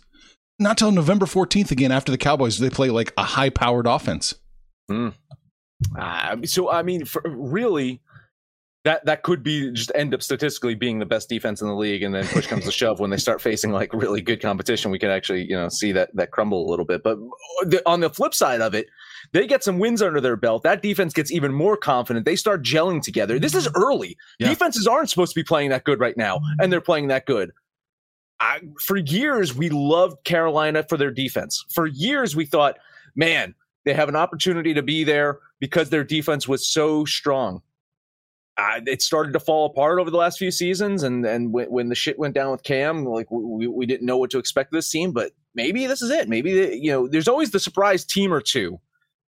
Not 0.59 0.77
till 0.77 0.91
November 0.91 1.25
14th 1.25 1.71
again 1.71 1.91
after 1.91 2.11
the 2.11 2.17
Cowboys 2.17 2.57
they 2.57 2.69
play 2.69 2.89
like 2.89 3.13
a 3.17 3.23
high 3.23 3.49
powered 3.49 3.85
offense. 3.85 4.33
Mm. 4.89 5.13
Uh, 5.99 6.37
so 6.45 6.71
I 6.71 6.81
mean, 6.81 7.03
really, 7.25 8.01
that 8.87 9.03
that 9.03 9.23
could 9.23 9.43
be 9.43 9.69
just 9.71 9.91
end 9.95 10.13
up 10.13 10.23
statistically 10.23 10.73
being 10.73 10.97
the 10.97 11.05
best 11.05 11.27
defense 11.27 11.61
in 11.61 11.67
the 11.67 11.75
league, 11.75 12.03
and 12.03 12.15
then 12.15 12.25
push 12.27 12.47
comes 12.47 12.63
to 12.63 12.71
shove 12.71 13.01
when 13.01 13.09
they 13.09 13.17
start 13.17 13.41
facing 13.41 13.73
like 13.73 13.91
really 13.93 14.21
good 14.21 14.41
competition, 14.41 14.91
we 14.91 14.97
can 14.97 15.09
actually 15.09 15.43
you 15.43 15.57
know 15.57 15.67
see 15.67 15.91
that 15.91 16.09
that 16.15 16.31
crumble 16.31 16.65
a 16.65 16.69
little 16.69 16.85
bit. 16.85 17.03
But 17.03 17.17
the, 17.63 17.81
on 17.85 17.99
the 17.99 18.09
flip 18.09 18.33
side 18.33 18.61
of 18.61 18.73
it, 18.73 18.87
they 19.33 19.45
get 19.45 19.61
some 19.61 19.77
wins 19.77 20.01
under 20.01 20.21
their 20.21 20.37
belt. 20.37 20.63
That 20.63 20.81
defense 20.81 21.11
gets 21.11 21.33
even 21.33 21.53
more 21.53 21.75
confident. 21.75 22.25
They 22.25 22.37
start 22.37 22.63
gelling 22.63 23.01
together. 23.01 23.39
This 23.39 23.55
is 23.55 23.67
early. 23.75 24.15
Yeah. 24.39 24.47
Defenses 24.47 24.87
aren't 24.87 25.09
supposed 25.09 25.33
to 25.33 25.39
be 25.39 25.43
playing 25.43 25.71
that 25.71 25.83
good 25.83 25.99
right 25.99 26.15
now, 26.15 26.39
and 26.61 26.71
they're 26.71 26.79
playing 26.79 27.09
that 27.09 27.25
good. 27.25 27.51
I, 28.39 28.61
for 28.79 28.95
years, 28.95 29.53
we 29.53 29.67
loved 29.67 30.23
Carolina 30.23 30.85
for 30.87 30.95
their 30.95 31.11
defense. 31.11 31.65
For 31.73 31.87
years, 31.87 32.37
we 32.37 32.45
thought, 32.45 32.77
man, 33.17 33.53
they 33.83 33.93
have 33.93 34.07
an 34.07 34.15
opportunity 34.15 34.73
to 34.75 34.81
be 34.81 35.03
there 35.03 35.39
because 35.59 35.89
their 35.89 36.05
defense 36.05 36.47
was 36.47 36.65
so 36.65 37.03
strong. 37.03 37.61
Uh, 38.57 38.81
it 38.87 39.03
started 39.03 39.33
to 39.33 39.39
fall 39.39 39.67
apart 39.67 39.99
over 39.99 40.09
the 40.09 40.17
last 40.17 40.39
few 40.39 40.49
seasons, 40.49 41.03
and 41.03 41.25
and 41.25 41.53
when, 41.53 41.67
when 41.67 41.89
the 41.89 41.95
shit 41.95 42.17
went 42.17 42.33
down 42.33 42.51
with 42.51 42.63
Cam, 42.63 43.05
like 43.05 43.27
we, 43.29 43.67
we 43.67 43.85
didn't 43.85 44.05
know 44.05 44.17
what 44.17 44.31
to 44.31 44.39
expect 44.39 44.73
of 44.73 44.77
this 44.77 44.89
team. 44.89 45.11
But 45.11 45.31
maybe 45.53 45.85
this 45.85 46.01
is 46.01 46.09
it. 46.09 46.27
Maybe 46.27 46.53
the, 46.53 46.77
you 46.77 46.91
know, 46.91 47.07
there's 47.07 47.27
always 47.27 47.51
the 47.51 47.59
surprise 47.59 48.03
team 48.03 48.33
or 48.33 48.41
two 48.41 48.79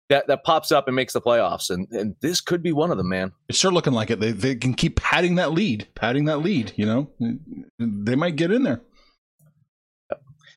that 0.07 0.27
that 0.27 0.43
pops 0.43 0.71
up 0.71 0.87
and 0.87 0.95
makes 0.95 1.13
the 1.13 1.21
playoffs, 1.21 1.69
and 1.69 1.87
and 1.91 2.15
this 2.21 2.39
could 2.39 2.63
be 2.63 2.71
one 2.71 2.91
of 2.91 2.97
them, 2.97 3.09
man. 3.09 3.31
It's 3.49 3.59
sure 3.59 3.71
looking 3.71 3.93
like 3.93 4.09
it. 4.09 4.19
They 4.19 4.31
they 4.31 4.55
can 4.55 4.73
keep 4.73 4.95
padding 4.95 5.35
that 5.35 5.51
lead, 5.51 5.87
padding 5.95 6.25
that 6.25 6.37
lead. 6.37 6.71
You 6.75 6.85
know, 6.85 7.45
they 7.77 8.15
might 8.15 8.35
get 8.35 8.51
in 8.51 8.63
there. 8.63 8.81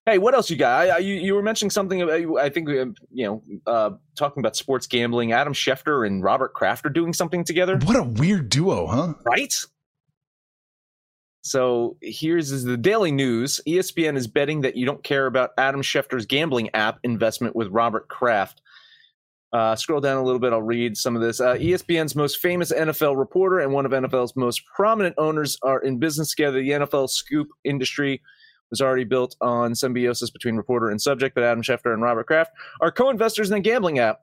Hey, 0.05 0.19
what 0.19 0.35
else 0.35 0.51
you 0.51 0.57
got? 0.57 0.81
I, 0.81 0.89
I, 0.89 0.99
you, 0.99 1.15
you 1.15 1.35
were 1.35 1.43
mentioning 1.43 1.71
something. 1.71 2.03
About, 2.03 2.39
I 2.39 2.49
think 2.49 2.67
we, 2.67 2.75
you 2.75 2.95
know, 3.13 3.43
uh, 3.67 3.91
talking 4.17 4.41
about 4.41 4.57
sports 4.57 4.89
gambling. 4.89 5.33
Adam 5.33 5.53
Schefter 5.53 6.07
and 6.07 6.25
Robert 6.25 6.55
Kraft 6.55 6.85
are 6.85 6.91
doing 6.91 7.13
something 7.13 7.45
together. 7.45 7.79
What 7.85 7.97
a 7.97 8.03
weird 8.03 8.49
duo, 8.49 8.87
huh? 8.87 9.15
Right. 9.25 9.55
So 11.43 11.97
here's 12.01 12.51
is 12.51 12.65
the 12.65 12.77
Daily 12.77 13.13
News. 13.13 13.61
ESPN 13.67 14.17
is 14.17 14.27
betting 14.27 14.61
that 14.63 14.77
you 14.77 14.87
don't 14.87 15.03
care 15.05 15.27
about 15.27 15.51
Adam 15.57 15.83
Schefter's 15.83 16.27
gambling 16.27 16.71
app 16.75 16.99
investment 17.05 17.55
with 17.55 17.69
Robert 17.69 18.09
Kraft. 18.09 18.61
Uh, 19.53 19.77
scroll 19.77 20.01
down 20.01 20.17
a 20.17 20.23
little 20.23 20.41
bit. 20.41 20.53
I'll 20.53 20.63
read 20.63 20.97
some 20.97 21.15
of 21.15 21.23
this. 21.23 21.41
Uh, 21.41 21.55
ESPN's 21.55 22.17
most 22.17 22.39
famous 22.39 22.73
NFL 22.73 23.19
reporter 23.19 23.61
and 23.61 23.73
one 23.73 23.85
of 23.85 23.93
NFL's 23.93 24.35
most 24.35 24.63
prominent 24.75 25.15
owners 25.19 25.59
are 25.63 25.81
in 25.81 25.99
business 25.99 26.31
together. 26.31 26.61
The 26.61 26.71
NFL 26.71 27.11
scoop 27.11 27.49
industry 27.65 28.23
was 28.73 28.81
already 28.81 29.05
built 29.05 29.37
on 29.41 29.75
symbiosis 29.75 30.31
between 30.31 30.57
reporter 30.57 30.89
and 30.89 31.01
subject, 31.01 31.35
but 31.35 31.45
Adam 31.45 31.63
Schefter 31.63 31.93
and 31.93 32.03
Robert 32.03 32.27
Kraft 32.27 32.51
are 32.81 32.91
co-investors 32.91 33.51
in 33.51 33.57
a 33.57 33.61
gambling 33.61 33.99
app, 33.99 34.19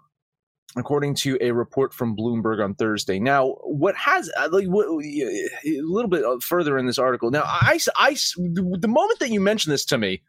according 0.75 1.13
to 1.13 1.37
a 1.39 1.51
report 1.51 1.93
from 1.93 2.17
Bloomberg 2.17 2.61
on 2.63 2.73
Thursday. 2.73 3.19
Now, 3.19 3.51
what 3.61 3.95
has 3.95 4.29
uh, 4.37 4.49
like 4.51 4.65
what, 4.65 4.87
a 4.87 5.81
little 5.81 6.09
bit 6.09 6.25
further 6.41 6.79
in 6.79 6.87
this 6.87 6.97
article? 6.97 7.29
Now, 7.29 7.43
I, 7.45 7.79
I 7.95 8.17
the 8.37 8.87
moment 8.87 9.19
that 9.19 9.29
you 9.29 9.39
mentioned 9.39 9.71
this 9.71 9.85
to 9.85 9.99
me, 9.99 10.23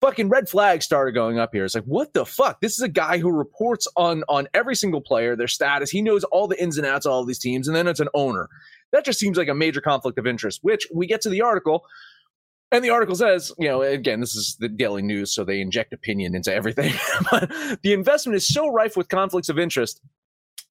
fucking 0.00 0.30
red 0.30 0.48
flags 0.48 0.86
started 0.86 1.12
going 1.12 1.38
up 1.38 1.50
here. 1.52 1.66
It's 1.66 1.74
like, 1.74 1.84
what 1.84 2.14
the 2.14 2.24
fuck? 2.24 2.60
This 2.62 2.72
is 2.72 2.82
a 2.82 2.88
guy 2.88 3.18
who 3.18 3.30
reports 3.30 3.86
on 3.94 4.24
on 4.28 4.48
every 4.54 4.74
single 4.74 5.02
player, 5.02 5.36
their 5.36 5.48
status. 5.48 5.90
He 5.90 6.00
knows 6.00 6.24
all 6.24 6.48
the 6.48 6.60
ins 6.60 6.78
and 6.78 6.86
outs 6.86 7.04
of 7.04 7.12
all 7.12 7.26
these 7.26 7.38
teams, 7.38 7.68
and 7.68 7.76
then 7.76 7.88
it's 7.88 8.00
an 8.00 8.08
owner. 8.14 8.48
That 8.92 9.04
just 9.04 9.18
seems 9.18 9.36
like 9.36 9.48
a 9.48 9.54
major 9.54 9.82
conflict 9.82 10.18
of 10.18 10.26
interest. 10.26 10.60
Which 10.62 10.86
we 10.94 11.06
get 11.06 11.20
to 11.22 11.28
the 11.28 11.42
article. 11.42 11.84
And 12.72 12.84
the 12.84 12.90
article 12.90 13.14
says, 13.14 13.52
you 13.58 13.68
know, 13.68 13.82
again, 13.82 14.20
this 14.20 14.34
is 14.34 14.56
the 14.58 14.68
Daily 14.68 15.02
News, 15.02 15.32
so 15.32 15.44
they 15.44 15.60
inject 15.60 15.92
opinion 15.92 16.34
into 16.34 16.52
everything. 16.52 16.92
but 17.30 17.50
the 17.82 17.92
investment 17.92 18.36
is 18.36 18.46
so 18.46 18.68
rife 18.68 18.96
with 18.96 19.08
conflicts 19.08 19.48
of 19.48 19.58
interest 19.58 20.00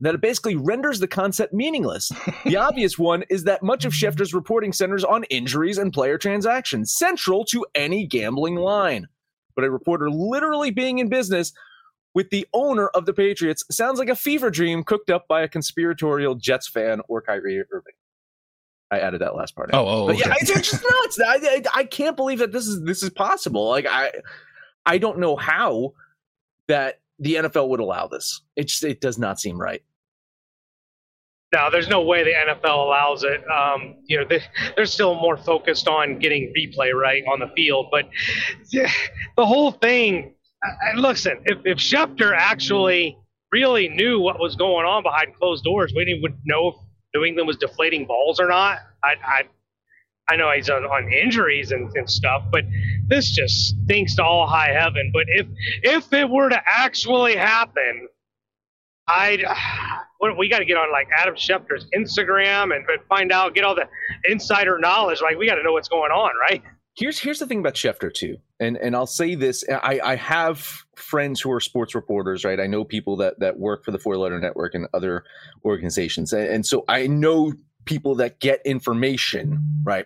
that 0.02 0.14
it 0.14 0.22
basically 0.22 0.58
renders 0.58 1.00
the 1.00 1.08
concept 1.08 1.54
meaningless. 1.54 2.12
The 2.46 2.56
obvious 2.58 3.00
one 3.00 3.24
is 3.30 3.46
that 3.46 3.64
much 3.64 3.86
of 3.86 3.94
Schefter's 3.94 4.34
reporting 4.34 4.74
centers 4.74 5.06
on 5.06 5.24
injuries 5.26 5.78
and 5.78 5.94
player 5.94 6.18
transactions, 6.18 6.94
central 6.94 7.46
to 7.46 7.66
any 7.74 8.06
gambling 8.06 8.56
line. 8.56 9.08
But 9.56 9.64
a 9.64 9.72
reporter 9.72 10.10
literally 10.10 10.72
being 10.72 11.00
in 11.00 11.08
business 11.08 11.54
with 12.14 12.30
the 12.30 12.46
owner 12.54 12.88
of 12.90 13.06
the 13.06 13.14
Patriots 13.14 13.64
sounds 13.72 14.00
like 14.00 14.10
a 14.10 14.16
fever 14.16 14.50
dream 14.50 14.84
cooked 14.84 15.10
up 15.10 15.28
by 15.30 15.42
a 15.42 15.48
conspiratorial 15.48 16.36
Jets 16.36 16.68
fan 16.68 17.02
or 17.08 17.22
Kyrie 17.22 17.64
Irving. 17.72 17.94
I 18.92 19.00
added 19.00 19.22
that 19.22 19.36
last 19.36 19.56
part. 19.56 19.72
Oh, 19.74 19.88
oh, 19.88 20.08
but 20.08 20.18
yeah, 20.18 20.34
it's, 20.40 20.50
it's 20.50 20.72
just 20.72 20.84
nuts. 20.84 21.20
I, 21.20 21.36
I, 21.36 21.62
I 21.74 21.84
can't 21.86 22.16
believe 22.16 22.40
that 22.40 22.52
this 22.52 22.68
is 22.68 22.84
this 22.84 23.02
is 23.02 23.10
possible. 23.10 23.68
Like 23.68 23.88
I, 23.88 24.12
I 24.86 24.98
don't 24.98 25.20
know 25.20 25.36
how 25.36 25.94
that 26.68 27.00
the 27.20 27.36
NFL 27.36 27.70
would 27.70 27.80
allow 27.80 28.08
this. 28.08 28.42
It 28.56 28.68
just 28.68 28.84
it 28.84 29.02
does 29.02 29.18
not 29.18 29.40
seem 29.40 29.60
right. 29.60 29.82
No, 31.54 31.70
there's 31.72 31.88
no 31.88 32.02
way 32.02 32.24
the 32.24 32.32
NFL 32.32 32.86
allows 32.86 33.24
it. 33.24 33.42
Um, 33.50 33.96
you 34.06 34.18
know, 34.18 34.26
they, 34.28 34.42
they're 34.76 34.86
still 34.86 35.16
more 35.16 35.38
focused 35.38 35.88
on 35.88 36.20
getting 36.20 36.54
replay 36.58 36.94
right 36.94 37.24
on 37.32 37.40
the 37.40 37.48
field. 37.56 37.88
But 37.92 38.10
yeah, 38.72 38.92
the 39.38 39.46
whole 39.46 39.72
thing, 39.72 40.34
and 40.82 41.00
listen, 41.00 41.40
if, 41.46 41.60
if 41.64 41.78
Schefter 41.78 42.36
actually 42.36 43.18
really 43.52 43.88
knew 43.88 44.20
what 44.20 44.40
was 44.40 44.56
going 44.56 44.86
on 44.86 45.02
behind 45.04 45.34
closed 45.36 45.64
doors, 45.64 45.94
we 45.96 46.04
didn't 46.04 46.20
even 46.20 46.38
know 46.46 46.68
if 46.70 46.76
New 47.16 47.24
England 47.24 47.48
was 47.48 47.58
deflating 47.58 48.06
balls 48.06 48.40
or 48.40 48.48
not. 48.48 48.80
I 49.04 49.16
I, 49.24 49.44
I 50.28 50.36
know 50.36 50.52
he's 50.52 50.70
on, 50.70 50.84
on 50.84 51.12
injuries 51.12 51.72
and, 51.72 51.90
and 51.96 52.10
stuff, 52.10 52.44
but 52.52 52.66
this 53.08 53.32
just 53.32 53.76
stinks 53.84 54.16
to 54.16 54.24
all 54.24 54.48
high 54.48 54.72
heaven. 54.72 55.12
But 55.14 55.26
if 55.28 55.48
if 55.84 56.12
it 56.14 56.30
were 56.30 56.50
to 56.50 56.62
actually 56.66 57.36
happen, 57.36 58.08
I'd 59.08 59.44
we 60.38 60.50
got 60.50 60.60
to 60.60 60.66
get 60.66 60.78
on 60.78 60.92
like 60.92 61.08
Adam 61.16 61.36
Schefter's 61.36 61.88
Instagram 61.96 62.76
and, 62.76 62.86
and 62.90 63.02
find 63.08 63.32
out, 63.32 63.54
get 63.54 63.64
all 63.64 63.76
the 63.76 63.88
insider 64.30 64.78
knowledge. 64.80 65.22
Like 65.22 65.38
we 65.38 65.48
got 65.48 65.56
to 65.56 65.64
know 65.64 65.74
what's 65.74 65.90
going 65.90 66.12
on, 66.12 66.32
right? 66.50 66.64
Here's 66.96 67.20
here's 67.20 67.40
the 67.40 67.46
thing 67.46 67.60
about 67.60 67.74
Schefter 67.74 68.14
too, 68.14 68.38
and 68.60 68.78
and 68.78 68.96
I'll 68.96 69.06
say 69.06 69.36
this: 69.36 69.68
uh, 69.68 69.80
I 69.84 70.00
I 70.04 70.16
have 70.16 70.86
friends 70.96 71.42
who 71.42 71.52
are 71.52 71.60
sports 71.60 71.94
reporters, 71.94 72.46
right? 72.46 72.60
I 72.60 72.68
know 72.68 72.86
people 72.86 73.18
that 73.18 73.40
that 73.42 73.60
work 73.60 73.84
for 73.84 73.92
the 73.92 74.00
Four 74.00 74.18
Letter 74.18 74.40
Network 74.40 74.74
and 74.74 74.88
other 74.94 75.26
organizations, 75.66 76.32
and, 76.32 76.48
and 76.48 76.66
so 76.66 76.86
I 76.88 77.08
know 77.08 77.54
people 77.84 78.16
that 78.16 78.40
get 78.40 78.62
information, 78.66 79.62
right? 79.84 80.06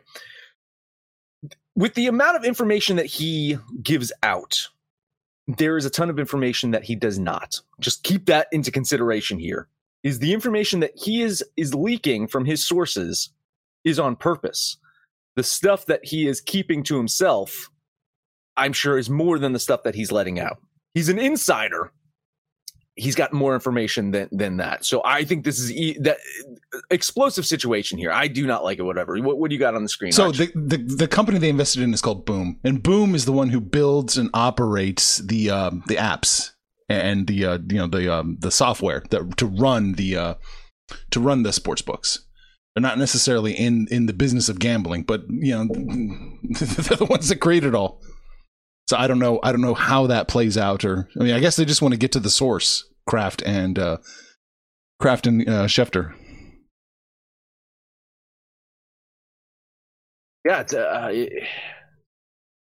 With 1.76 1.94
the 1.94 2.08
amount 2.08 2.38
of 2.38 2.44
information 2.44 2.96
that 2.96 3.06
he 3.06 3.60
gives 3.84 4.12
out, 4.24 4.68
there 5.48 5.78
is 5.78 5.86
a 5.86 5.92
ton 5.92 6.10
of 6.10 6.18
information 6.18 6.72
that 6.72 6.84
he 6.84 6.96
does 6.96 7.20
not. 7.20 7.62
Just 7.80 8.02
keep 8.02 8.26
that 8.26 8.48
into 8.52 8.72
consideration 8.72 9.38
here. 9.38 9.68
Is 10.02 10.20
the 10.20 10.34
information 10.34 10.80
that 10.80 10.94
he 10.96 11.22
is 11.22 11.44
is 11.56 11.76
leaking 11.76 12.30
from 12.30 12.46
his 12.46 12.66
sources 12.66 13.30
is 13.84 14.00
on 14.00 14.16
purpose 14.16 14.78
the 15.40 15.44
stuff 15.44 15.86
that 15.86 16.04
he 16.04 16.28
is 16.28 16.42
keeping 16.42 16.84
to 16.84 16.98
himself, 16.98 17.70
I'm 18.58 18.74
sure 18.74 18.98
is 18.98 19.10
more 19.10 19.40
than 19.40 19.54
the 19.54 19.60
stuff 19.60 19.84
that 19.84 19.96
he's 19.96 20.12
letting 20.12 20.38
out. 20.38 20.58
He's 20.94 21.08
an 21.08 21.18
insider. 21.18 21.94
He's 22.96 23.16
got 23.16 23.32
more 23.32 23.54
information 23.54 24.12
than 24.12 24.28
than 24.34 24.58
that. 24.58 24.84
So 24.84 25.02
I 25.06 25.24
think 25.24 25.46
this 25.46 25.58
is 25.58 25.72
e- 25.72 25.98
that 26.02 26.18
explosive 26.92 27.46
situation 27.46 27.98
here. 27.98 28.12
I 28.12 28.28
do 28.28 28.46
not 28.46 28.66
like 28.66 28.80
it. 28.80 28.82
Whatever. 28.82 29.18
What, 29.20 29.38
what 29.38 29.50
do 29.50 29.56
you 29.56 29.60
got 29.60 29.76
on 29.76 29.84
the 29.84 29.88
screen? 29.88 30.12
So 30.12 30.34
the, 30.34 30.52
the 30.54 30.78
the 31.04 31.08
company 31.08 31.40
they 31.40 31.48
invested 31.48 31.84
in 31.84 31.94
is 31.94 32.02
called 32.02 32.26
Boom, 32.26 32.60
and 32.66 32.84
Boom 32.84 33.16
is 33.16 33.24
the 33.24 33.32
one 33.32 33.48
who 33.48 33.62
builds 33.62 34.18
and 34.18 34.30
operates 34.34 35.20
the 35.20 35.50
um, 35.52 35.84
the 35.88 35.96
apps 35.96 36.52
and 36.90 37.28
the 37.28 37.46
uh, 37.46 37.60
you 37.70 37.78
know 37.78 37.88
the 37.88 38.14
um, 38.14 38.36
the 38.42 38.52
software 38.52 39.04
that 39.12 39.38
to 39.38 39.46
run 39.46 39.94
the 39.94 40.18
uh, 40.18 40.34
to 41.12 41.22
run 41.22 41.44
the 41.44 41.54
sports 41.54 41.82
books. 41.82 42.26
They're 42.76 42.82
not 42.82 42.98
necessarily 42.98 43.54
in 43.54 43.88
in 43.90 44.06
the 44.06 44.14
business 44.14 44.48
of 44.48 44.60
gambling, 44.60 45.04
but 45.04 45.24
you 45.30 45.52
know 45.52 45.66
they're 46.60 46.98
the 46.98 47.08
ones 47.10 47.30
that 47.30 47.38
create 47.38 47.64
it 47.64 47.76
all. 47.76 48.02
So 48.88 48.98
I 48.98 49.08
don't 49.08 49.20
know. 49.20 49.40
I 49.44 49.52
don't 49.52 49.62
know 49.62 49.74
how 49.74 50.08
that 50.08 50.28
plays 50.28 50.58
out. 50.58 50.84
Or 50.84 51.08
I 51.20 51.24
mean, 51.24 51.34
I 51.34 51.40
guess 51.40 51.56
they 51.56 51.66
just 51.66 51.82
want 51.82 51.94
to 51.94 52.00
get 52.00 52.12
to 52.14 52.20
the 52.20 52.30
source, 52.30 52.86
Kraft 53.08 53.44
and 53.46 53.78
uh, 53.78 53.98
Kraft 55.00 55.28
and 55.28 55.48
uh, 55.48 55.66
Schefter. 55.66 56.14
Yeah. 60.46 60.62
Uh, 60.62 61.12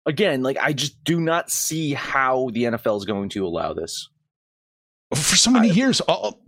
again, 0.06 0.42
like 0.42 0.58
I 0.60 0.72
just 0.72 1.02
do 1.04 1.20
not 1.20 1.50
see 1.50 1.94
how 1.94 2.50
the 2.52 2.64
NFL 2.64 2.98
is 2.98 3.04
going 3.04 3.30
to 3.30 3.46
allow 3.46 3.74
this. 3.74 4.08
For 5.14 5.36
so 5.36 5.50
many 5.50 5.70
I, 5.70 5.74
years, 5.74 6.00
all, 6.02 6.43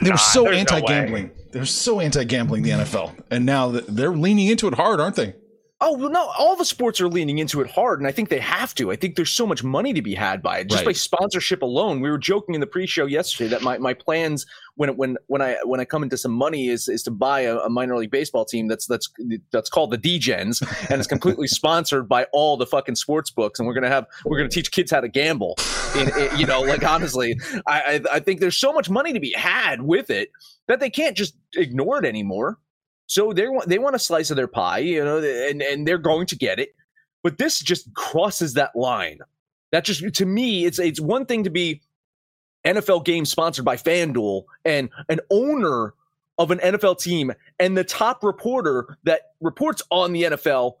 they 0.00 0.10
were 0.10 0.16
so 0.16 0.48
anti-gambling. 0.48 1.26
No 1.28 1.32
they're 1.50 1.64
so 1.64 2.00
anti-gambling 2.00 2.62
the 2.62 2.70
NFL, 2.70 3.14
and 3.30 3.46
now 3.46 3.68
they're 3.68 4.14
leaning 4.14 4.48
into 4.48 4.68
it 4.68 4.74
hard, 4.74 5.00
aren't 5.00 5.16
they? 5.16 5.34
Oh 5.80 5.96
well, 5.96 6.10
no, 6.10 6.32
all 6.36 6.56
the 6.56 6.64
sports 6.64 7.00
are 7.00 7.06
leaning 7.06 7.38
into 7.38 7.60
it 7.60 7.70
hard, 7.70 8.00
and 8.00 8.08
I 8.08 8.10
think 8.10 8.30
they 8.30 8.40
have 8.40 8.74
to. 8.76 8.90
I 8.90 8.96
think 8.96 9.14
there's 9.14 9.30
so 9.30 9.46
much 9.46 9.62
money 9.62 9.92
to 9.92 10.02
be 10.02 10.12
had 10.12 10.42
by 10.42 10.58
it, 10.58 10.68
just 10.68 10.80
right. 10.80 10.86
by 10.86 10.92
sponsorship 10.92 11.62
alone. 11.62 12.00
We 12.00 12.10
were 12.10 12.18
joking 12.18 12.56
in 12.56 12.60
the 12.60 12.66
pre-show 12.66 13.06
yesterday 13.06 13.48
that 13.50 13.62
my, 13.62 13.78
my 13.78 13.94
plans 13.94 14.44
when 14.74 14.96
when 14.96 15.16
when 15.28 15.40
I 15.40 15.56
when 15.64 15.78
I 15.78 15.84
come 15.84 16.02
into 16.02 16.16
some 16.16 16.32
money 16.32 16.66
is 16.66 16.88
is 16.88 17.04
to 17.04 17.12
buy 17.12 17.42
a, 17.42 17.58
a 17.58 17.70
minor 17.70 17.96
league 17.96 18.10
baseball 18.10 18.44
team 18.44 18.66
that's 18.66 18.86
that's 18.86 19.08
that's 19.52 19.70
called 19.70 19.92
the 19.92 19.98
Dgens 19.98 20.66
and 20.90 20.98
it's 20.98 21.06
completely 21.06 21.46
sponsored 21.46 22.08
by 22.08 22.24
all 22.32 22.56
the 22.56 22.66
fucking 22.66 22.96
sports 22.96 23.30
books, 23.30 23.60
and 23.60 23.68
we're 23.68 23.74
gonna 23.74 23.88
have 23.88 24.06
we're 24.24 24.38
gonna 24.38 24.48
teach 24.48 24.72
kids 24.72 24.90
how 24.90 25.00
to 25.00 25.08
gamble. 25.08 25.54
In, 25.94 26.08
in, 26.18 26.38
you 26.38 26.46
know, 26.46 26.60
like 26.60 26.82
honestly, 26.82 27.38
I, 27.68 28.00
I 28.10 28.16
I 28.16 28.18
think 28.18 28.40
there's 28.40 28.58
so 28.58 28.72
much 28.72 28.90
money 28.90 29.12
to 29.12 29.20
be 29.20 29.32
had 29.36 29.82
with 29.82 30.10
it 30.10 30.30
that 30.66 30.80
they 30.80 30.90
can't 30.90 31.16
just 31.16 31.36
ignore 31.54 31.98
it 31.98 32.04
anymore. 32.04 32.58
So 33.08 33.32
they 33.32 33.48
want 33.48 33.68
they 33.68 33.78
want 33.78 33.96
a 33.96 33.98
slice 33.98 34.30
of 34.30 34.36
their 34.36 34.46
pie, 34.46 34.78
you 34.78 35.02
know, 35.02 35.18
and 35.18 35.62
and 35.62 35.88
they're 35.88 35.98
going 35.98 36.26
to 36.26 36.36
get 36.36 36.60
it. 36.60 36.74
But 37.22 37.38
this 37.38 37.58
just 37.58 37.92
crosses 37.94 38.54
that 38.54 38.76
line. 38.76 39.18
That 39.72 39.84
just 39.84 40.14
to 40.14 40.26
me, 40.26 40.66
it's 40.66 40.78
it's 40.78 41.00
one 41.00 41.26
thing 41.26 41.42
to 41.44 41.50
be 41.50 41.80
NFL 42.66 43.04
game 43.04 43.24
sponsored 43.24 43.64
by 43.64 43.76
FanDuel 43.76 44.44
and 44.64 44.90
an 45.08 45.20
owner 45.30 45.94
of 46.36 46.50
an 46.50 46.58
NFL 46.58 47.00
team 47.00 47.32
and 47.58 47.76
the 47.76 47.82
top 47.82 48.22
reporter 48.22 48.98
that 49.04 49.32
reports 49.40 49.82
on 49.90 50.12
the 50.12 50.24
NFL 50.24 50.74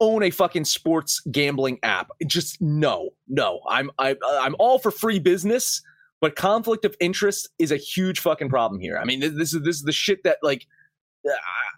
own 0.00 0.22
a 0.24 0.30
fucking 0.30 0.64
sports 0.64 1.20
gambling 1.30 1.78
app. 1.84 2.10
Just 2.26 2.60
no, 2.60 3.10
no. 3.28 3.60
I'm 3.68 3.90
I, 3.98 4.16
I'm 4.40 4.56
all 4.58 4.80
for 4.80 4.90
free 4.90 5.20
business, 5.20 5.82
But 6.20 6.34
conflict 6.34 6.84
of 6.84 6.96
interest 6.98 7.48
is 7.60 7.70
a 7.70 7.76
huge 7.76 8.18
fucking 8.18 8.48
problem 8.48 8.80
here. 8.80 8.98
I 8.98 9.04
mean, 9.04 9.20
this 9.20 9.54
is 9.54 9.62
this 9.62 9.76
is 9.76 9.84
the 9.84 9.92
shit 9.92 10.24
that 10.24 10.38
like 10.42 10.66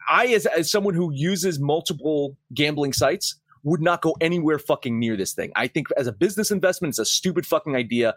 I 0.08 0.26
as 0.28 0.46
as 0.46 0.70
someone 0.70 0.94
who 0.94 1.12
uses 1.12 1.58
multiple 1.58 2.36
gambling 2.54 2.92
sites 2.92 3.36
would 3.64 3.80
not 3.80 4.02
go 4.02 4.16
anywhere 4.20 4.58
fucking 4.58 4.98
near 4.98 5.16
this 5.16 5.34
thing. 5.34 5.52
I 5.54 5.68
think 5.68 5.88
as 5.96 6.06
a 6.06 6.12
business 6.12 6.50
investment, 6.50 6.92
it's 6.92 6.98
a 6.98 7.04
stupid 7.04 7.46
fucking 7.46 7.76
idea. 7.76 8.14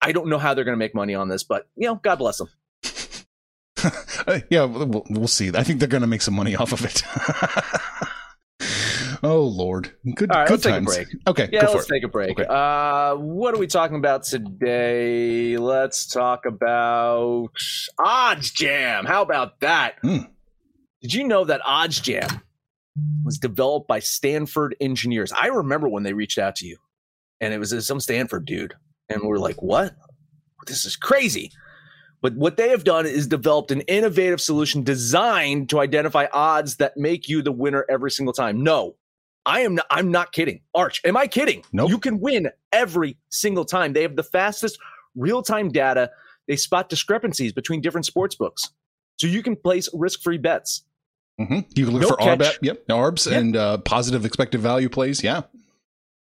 I 0.00 0.12
don't 0.12 0.28
know 0.28 0.38
how 0.38 0.54
they're 0.54 0.64
going 0.64 0.74
to 0.74 0.78
make 0.78 0.94
money 0.94 1.14
on 1.14 1.28
this, 1.28 1.42
but 1.42 1.68
you 1.76 1.86
know, 1.86 1.96
God 1.96 2.16
bless 2.16 2.38
them. 2.38 2.48
yeah, 4.50 4.64
we'll, 4.64 5.04
we'll 5.10 5.28
see. 5.28 5.50
I 5.54 5.62
think 5.62 5.80
they're 5.80 5.88
going 5.88 6.02
to 6.02 6.06
make 6.06 6.22
some 6.22 6.34
money 6.34 6.56
off 6.56 6.72
of 6.72 6.84
it. 6.84 7.02
oh 9.22 9.42
Lord, 9.42 9.92
good. 10.14 10.30
All 10.30 10.38
right, 10.38 10.48
good 10.48 10.64
let's 10.64 10.64
times. 10.64 10.94
take 10.94 11.06
a 11.06 11.10
break. 11.10 11.16
Okay, 11.28 11.48
Yeah, 11.52 11.68
let's 11.68 11.86
take 11.86 12.04
a 12.04 12.08
break. 12.08 12.30
Okay. 12.38 12.46
Uh, 12.48 13.16
what 13.16 13.54
are 13.54 13.58
we 13.58 13.66
talking 13.66 13.96
about 13.96 14.24
today? 14.24 15.56
Let's 15.58 16.06
talk 16.06 16.46
about 16.46 17.50
Odds 17.98 18.50
Jam. 18.50 19.04
How 19.04 19.22
about 19.22 19.60
that? 19.60 19.96
Hmm. 20.02 20.18
Did 21.06 21.14
you 21.14 21.22
know 21.22 21.44
that 21.44 21.60
Odds 21.64 22.00
Jam 22.00 22.42
was 23.22 23.38
developed 23.38 23.86
by 23.86 24.00
Stanford 24.00 24.74
engineers? 24.80 25.30
I 25.30 25.46
remember 25.46 25.88
when 25.88 26.02
they 26.02 26.14
reached 26.14 26.36
out 26.36 26.56
to 26.56 26.66
you, 26.66 26.78
and 27.40 27.54
it 27.54 27.58
was 27.58 27.86
some 27.86 28.00
Stanford 28.00 28.44
dude, 28.44 28.74
and 29.08 29.22
we're 29.22 29.38
like, 29.38 29.62
"What? 29.62 29.94
This 30.66 30.84
is 30.84 30.96
crazy." 30.96 31.52
But 32.22 32.34
what 32.34 32.56
they 32.56 32.70
have 32.70 32.82
done 32.82 33.06
is 33.06 33.28
developed 33.28 33.70
an 33.70 33.82
innovative 33.82 34.40
solution 34.40 34.82
designed 34.82 35.68
to 35.70 35.78
identify 35.78 36.26
odds 36.32 36.78
that 36.78 36.96
make 36.96 37.28
you 37.28 37.40
the 37.40 37.52
winner 37.52 37.86
every 37.88 38.10
single 38.10 38.32
time. 38.32 38.64
No, 38.64 38.96
I 39.44 39.60
am 39.60 39.76
not, 39.76 39.86
I'm 39.92 40.10
not 40.10 40.32
kidding. 40.32 40.62
Arch, 40.74 41.00
am 41.04 41.16
I 41.16 41.28
kidding? 41.28 41.62
Nope. 41.72 41.88
You 41.88 41.98
can 42.00 42.18
win 42.18 42.50
every 42.72 43.16
single 43.28 43.64
time. 43.64 43.92
They 43.92 44.02
have 44.02 44.16
the 44.16 44.24
fastest 44.24 44.76
real-time 45.14 45.70
data. 45.70 46.10
They 46.48 46.56
spot 46.56 46.88
discrepancies 46.88 47.52
between 47.52 47.80
different 47.80 48.06
sports 48.06 48.34
books. 48.34 48.70
So 49.18 49.28
you 49.28 49.44
can 49.44 49.54
place 49.54 49.88
risk-free 49.94 50.38
bets. 50.38 50.82
Hmm 51.38 51.60
You 51.74 51.84
can 51.86 51.92
look 51.94 52.02
No 52.02 52.08
for 52.08 52.16
catch. 52.16 52.38
RBET, 52.38 52.58
yep, 52.62 52.86
ARBs, 52.88 53.30
Yeah. 53.30 53.38
and 53.38 53.56
uh, 53.56 53.78
positive 53.78 54.24
expected 54.24 54.60
value 54.60 54.88
plays. 54.88 55.22
Yeah, 55.22 55.42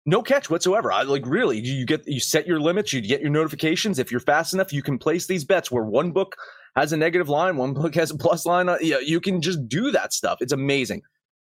No 0.06 0.22
catch 0.22 0.50
whatsoever. 0.50 0.92
I 0.92 1.04
like 1.04 1.26
really 1.26 1.60
you 1.60 1.86
get 1.86 2.08
you 2.08 2.20
set 2.20 2.48
your 2.48 2.60
limits, 2.60 2.94
you 2.94 3.02
get 3.02 3.22
your 3.22 3.30
notifications. 3.32 4.00
If 4.00 4.12
you're 4.12 4.20
fast 4.22 4.54
enough, 4.54 4.72
you 4.74 4.82
can 4.84 4.98
place 4.98 5.28
these 5.28 5.44
bets 5.44 5.72
where 5.72 5.84
one 5.84 6.12
book 6.12 6.36
has 6.76 6.94
a 6.94 6.98
negative 6.98 7.30
line, 7.30 7.58
one 7.58 7.74
book 7.74 7.96
has 7.96 8.12
a 8.12 8.18
plus 8.18 8.46
line. 8.46 8.70
Uh, 8.70 8.78
Yeah, 8.82 9.00
you 9.00 9.20
can 9.20 9.42
just 9.42 9.68
do 9.68 9.92
that 9.92 10.14
stuff. 10.14 10.38
It's 10.42 10.54
amazing. 10.54 11.02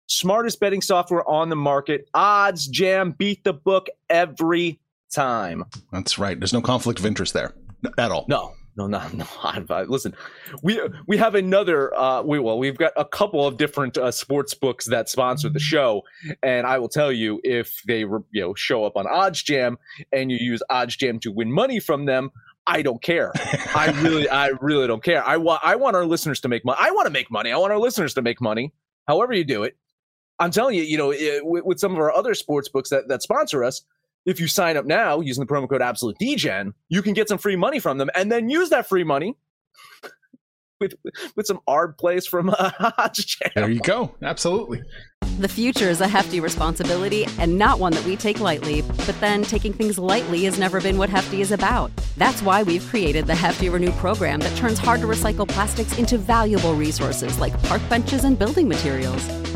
Smartest 0.08 0.60
betting 0.60 0.82
software 0.84 1.28
on 1.28 1.50
the 1.50 1.56
market. 1.56 2.08
Odds 2.14 2.68
Jam 2.68 3.12
beat 3.18 3.44
the 3.44 3.54
book 3.54 3.88
every 4.10 4.80
time. 5.14 5.64
that's 5.92 6.20
right. 6.20 6.40
There's 6.40 6.54
no 6.54 6.62
conflict 6.62 7.00
of 7.00 7.06
interest 7.08 7.34
there 7.34 7.54
at 7.98 8.12
all. 8.12 8.26
No, 8.30 8.54
no, 8.76 8.88
no, 8.88 9.02
no. 9.14 9.86
Listen, 9.88 10.16
we 10.62 10.82
we 11.08 11.18
have 11.18 11.36
another. 11.36 11.94
Uh, 11.98 12.22
we 12.22 12.40
well, 12.40 12.58
we've 12.58 12.78
got 12.78 12.94
a 12.98 13.06
couple 13.06 13.46
of 13.46 13.58
different 13.58 13.98
uh, 13.98 14.12
sports 14.12 14.54
books 14.54 14.86
that 14.86 15.10
sponsor 15.10 15.50
the 15.50 15.60
show, 15.60 16.04
and 16.44 16.68
I 16.68 16.78
will 16.80 16.90
tell 16.90 17.12
you 17.12 17.40
if 17.44 17.82
they 17.88 18.04
re- 18.04 18.22
you 18.32 18.42
know 18.42 18.54
show 18.54 18.84
up 18.86 18.98
on 18.98 19.08
Odds 19.08 19.42
Jam 19.42 19.78
and 20.12 20.32
you 20.32 20.38
use 20.40 20.62
Odds 20.70 20.96
Jam 20.96 21.20
to 21.20 21.32
win 21.32 21.52
money 21.52 21.80
from 21.80 22.06
them. 22.06 22.32
I 22.68 22.82
don't 22.82 23.02
care. 23.02 23.32
I 23.76 23.94
really, 24.02 24.28
I 24.44 24.48
really 24.60 24.88
don't 24.88 25.04
care. 25.04 25.24
I 25.24 25.38
want, 25.38 25.62
I 25.64 25.76
want 25.76 25.96
our 25.96 26.06
listeners 26.06 26.40
to 26.42 26.48
make 26.48 26.66
money. 26.66 26.78
I 26.82 26.90
want 26.92 27.06
to 27.06 27.12
make 27.12 27.30
money. 27.30 27.52
I 27.52 27.58
want 27.58 27.72
our 27.72 27.78
listeners 27.78 28.16
to 28.16 28.24
make 28.24 28.42
money. 28.42 28.74
However 29.08 29.34
you 29.34 29.44
do 29.44 29.62
it, 29.64 29.78
I'm 30.40 30.50
telling 30.50 30.76
you, 30.76 30.82
you 30.82 30.98
know, 30.98 31.12
eh, 31.12 31.42
with, 31.44 31.64
with 31.64 31.80
some 31.80 31.92
of 31.94 32.00
our 32.00 32.12
other 32.12 32.34
sports 32.34 32.68
books 32.68 32.90
that 32.90 33.08
that 33.08 33.22
sponsor 33.22 33.64
us, 33.64 33.84
if 34.26 34.40
you 34.40 34.48
sign 34.48 34.78
up 34.78 34.86
now 34.86 35.20
using 35.20 35.46
the 35.46 35.52
promo 35.52 35.70
code 35.70 35.82
absolute 35.82 36.16
dgen 36.22 36.74
you 36.90 37.02
can 37.02 37.14
get 37.14 37.28
some 37.28 37.38
free 37.38 37.56
money 37.56 37.80
from 37.80 37.98
them 37.98 38.10
and 38.16 38.32
then 38.32 38.50
use 38.50 38.70
that 38.70 38.88
free 38.88 39.04
money 39.04 39.36
with 40.80 40.94
with 41.36 41.46
some 41.46 41.60
ARB 41.68 41.98
plays 41.98 42.28
from 42.28 42.50
uh, 42.50 42.72
Odds 42.98 43.24
Jam. 43.24 43.52
There 43.56 43.70
you 43.70 43.80
go. 43.80 44.16
Absolutely. 44.22 44.84
The 45.40 45.48
future 45.48 45.90
is 45.90 46.02
a 46.02 46.08
hefty 46.08 46.40
responsibility 46.40 47.26
and 47.40 47.58
not 47.58 47.80
one 47.80 47.94
that 47.94 48.06
we 48.06 48.16
take 48.16 48.40
lightly, 48.40 48.82
but 48.82 49.20
then 49.20 49.44
taking 49.44 49.74
things 49.74 49.98
lightly 49.98 50.46
has 50.46 50.58
never 50.58 50.80
been 50.80 50.98
what 50.98 51.10
Hefty 51.10 51.42
is 51.42 51.52
about. 51.52 51.92
That's 52.18 52.42
why 52.42 52.64
we've 52.64 52.86
created 52.88 53.28
the 53.28 53.36
Hefty 53.36 53.70
Renew 53.70 53.92
program 53.94 54.40
that 54.42 54.56
turns 54.58 54.80
hard 54.80 55.02
to 55.02 55.08
recycle 55.08 55.48
plastics 55.48 55.98
into 55.98 56.18
valuable 56.18 56.74
resources 56.74 57.40
like 57.40 57.62
park 57.64 57.82
benches 57.90 58.24
and 58.24 58.40
building 58.40 58.68
materials. 58.68 59.28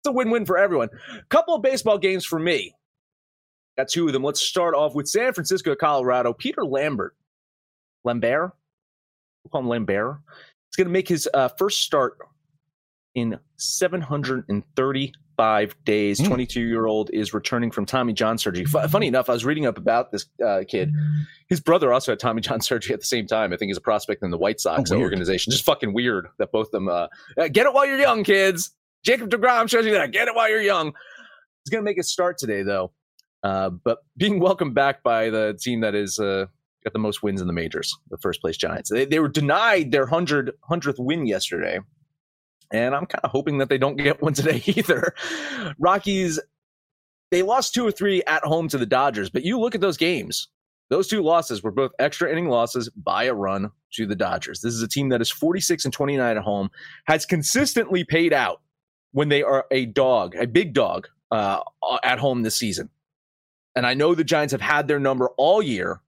It's 0.00 0.08
a 0.08 0.12
win-win 0.12 0.46
for 0.46 0.56
everyone. 0.56 0.88
Couple 1.28 1.54
of 1.54 1.60
baseball 1.62 1.98
games 1.98 2.24
for 2.24 2.38
me. 2.38 2.74
Got 3.76 3.88
two 3.88 4.06
of 4.06 4.14
them. 4.14 4.22
Let's 4.24 4.40
start 4.40 4.74
off 4.74 4.94
with 4.94 5.06
San 5.08 5.34
Francisco, 5.34 5.74
Colorado. 5.74 6.32
Peter 6.32 6.64
Lambert, 6.64 7.14
Lambert, 8.04 8.52
we'll 9.44 9.50
call 9.50 9.60
him 9.60 9.68
Lambert. 9.68 10.16
He's 10.70 10.76
going 10.76 10.86
to 10.88 10.92
make 10.92 11.08
his 11.08 11.28
uh, 11.34 11.48
first 11.58 11.80
start 11.82 12.16
in 13.14 13.38
735 13.56 15.84
days. 15.84 16.18
Mm. 16.20 16.26
22 16.28 16.60
year 16.62 16.86
old 16.86 17.10
is 17.12 17.34
returning 17.34 17.70
from 17.70 17.84
Tommy 17.84 18.12
John 18.14 18.38
surgery. 18.38 18.64
F- 18.74 18.90
funny 18.90 19.06
enough, 19.06 19.28
I 19.28 19.34
was 19.34 19.44
reading 19.44 19.66
up 19.66 19.76
about 19.78 20.12
this 20.12 20.24
uh, 20.44 20.62
kid. 20.66 20.92
His 21.48 21.60
brother 21.60 21.92
also 21.92 22.12
had 22.12 22.18
Tommy 22.20 22.40
John 22.40 22.60
surgery 22.62 22.94
at 22.94 23.00
the 23.00 23.06
same 23.06 23.26
time. 23.26 23.52
I 23.52 23.56
think 23.58 23.68
he's 23.68 23.76
a 23.76 23.80
prospect 23.82 24.22
in 24.22 24.30
the 24.30 24.38
White 24.38 24.60
Sox 24.60 24.90
Oh, 24.92 24.98
organization. 24.98 25.50
Just 25.50 25.64
fucking 25.64 25.92
weird 25.92 26.28
that 26.38 26.52
both 26.52 26.68
of 26.68 26.72
them 26.72 26.88
uh, 26.88 27.08
get 27.52 27.66
it 27.66 27.74
while 27.74 27.84
you're 27.86 27.98
young, 27.98 28.24
kids. 28.24 28.70
Jacob 29.04 29.30
DeGrom 29.30 29.68
shows 29.68 29.86
you 29.86 29.92
that. 29.92 30.12
Get 30.12 30.28
it 30.28 30.34
while 30.34 30.48
you're 30.48 30.60
young. 30.60 30.92
He's 31.64 31.70
going 31.70 31.84
to 31.84 31.88
make 31.88 31.98
a 31.98 32.02
start 32.02 32.38
today, 32.38 32.62
though. 32.62 32.92
Uh, 33.42 33.70
but 33.70 33.98
being 34.16 34.38
welcomed 34.38 34.74
back 34.74 35.02
by 35.02 35.30
the 35.30 35.58
team 35.60 35.80
that 35.80 35.94
is 35.94 36.18
uh, 36.18 36.46
got 36.84 36.92
the 36.92 36.98
most 36.98 37.22
wins 37.22 37.40
in 37.40 37.46
the 37.46 37.52
majors, 37.52 37.94
the 38.10 38.18
first 38.18 38.40
place 38.40 38.56
Giants. 38.56 38.90
They, 38.90 39.04
they 39.04 39.18
were 39.18 39.28
denied 39.28 39.92
their 39.92 40.02
100, 40.02 40.52
100th 40.70 40.98
win 40.98 41.26
yesterday. 41.26 41.80
And 42.72 42.94
I'm 42.94 43.06
kind 43.06 43.24
of 43.24 43.30
hoping 43.30 43.58
that 43.58 43.68
they 43.68 43.78
don't 43.78 43.96
get 43.96 44.22
one 44.22 44.34
today 44.34 44.62
either. 44.66 45.14
Rockies, 45.78 46.38
they 47.30 47.42
lost 47.42 47.74
two 47.74 47.86
or 47.86 47.90
three 47.90 48.22
at 48.26 48.44
home 48.44 48.68
to 48.68 48.78
the 48.78 48.86
Dodgers, 48.86 49.30
but 49.30 49.44
you 49.44 49.58
look 49.58 49.74
at 49.74 49.80
those 49.80 49.96
games. 49.96 50.48
Those 50.88 51.06
two 51.06 51.22
losses 51.22 51.62
were 51.62 51.70
both 51.70 51.92
extra 52.00 52.30
inning 52.30 52.48
losses 52.48 52.90
by 52.90 53.24
a 53.24 53.34
run 53.34 53.70
to 53.94 54.06
the 54.06 54.16
Dodgers. 54.16 54.60
This 54.60 54.74
is 54.74 54.82
a 54.82 54.88
team 54.88 55.08
that 55.10 55.20
is 55.20 55.30
46 55.30 55.84
and 55.84 55.94
29 55.94 56.36
at 56.36 56.42
home, 56.42 56.68
has 57.06 57.24
consistently 57.24 58.04
paid 58.04 58.32
out 58.32 58.60
when 59.12 59.28
they 59.28 59.42
are 59.42 59.66
a 59.70 59.86
dog, 59.86 60.34
a 60.36 60.46
big 60.46 60.72
dog 60.72 61.08
uh, 61.30 61.60
at 62.02 62.18
home 62.18 62.42
this 62.42 62.56
season. 62.56 62.88
And 63.76 63.86
I 63.86 63.94
know 63.94 64.14
the 64.14 64.24
Giants 64.24 64.52
have 64.52 64.60
had 64.60 64.88
their 64.88 64.98
number 64.98 65.30
all 65.36 65.62
year, 65.62 66.00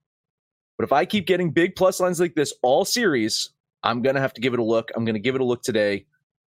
but 0.77 0.85
if 0.85 0.93
I 0.93 1.05
keep 1.05 1.27
getting 1.27 1.51
big 1.51 1.77
plus 1.77 2.01
lines 2.01 2.21
like 2.21 2.35
this 2.35 2.53
all 2.63 2.85
series, 2.85 3.51
I'm 3.83 4.03
going 4.03 4.15
to 4.15 4.21
have 4.21 4.35
to 4.35 4.41
give 4.41 4.55
it 4.55 4.61
a 4.61 4.65
look. 4.65 4.91
I'm 4.95 5.05
going 5.05 5.15
to 5.15 5.21
give 5.21 5.35
it 5.35 5.41
a 5.41 5.45
look 5.45 5.63
today. 5.63 6.07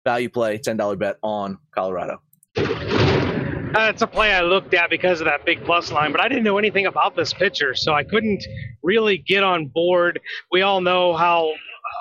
Value 0.05 0.29
play, 0.29 0.57
$10 0.57 0.97
bet 0.97 1.17
on 1.21 1.57
Colorado. 1.71 2.21
That's 2.55 4.01
a 4.01 4.07
play 4.07 4.33
I 4.33 4.41
looked 4.41 4.73
at 4.73 4.89
because 4.89 5.19
of 5.19 5.25
that 5.25 5.45
big 5.45 5.63
plus 5.65 5.91
line, 5.91 6.11
but 6.11 6.21
I 6.21 6.29
didn't 6.29 6.45
know 6.45 6.57
anything 6.57 6.85
about 6.85 7.15
this 7.15 7.33
pitcher, 7.33 7.75
so 7.75 7.93
I 7.93 8.03
couldn't 8.03 8.43
really 8.81 9.17
get 9.17 9.43
on 9.43 9.67
board. 9.67 10.19
We 10.51 10.61
all 10.61 10.81
know 10.81 11.13
how 11.13 11.51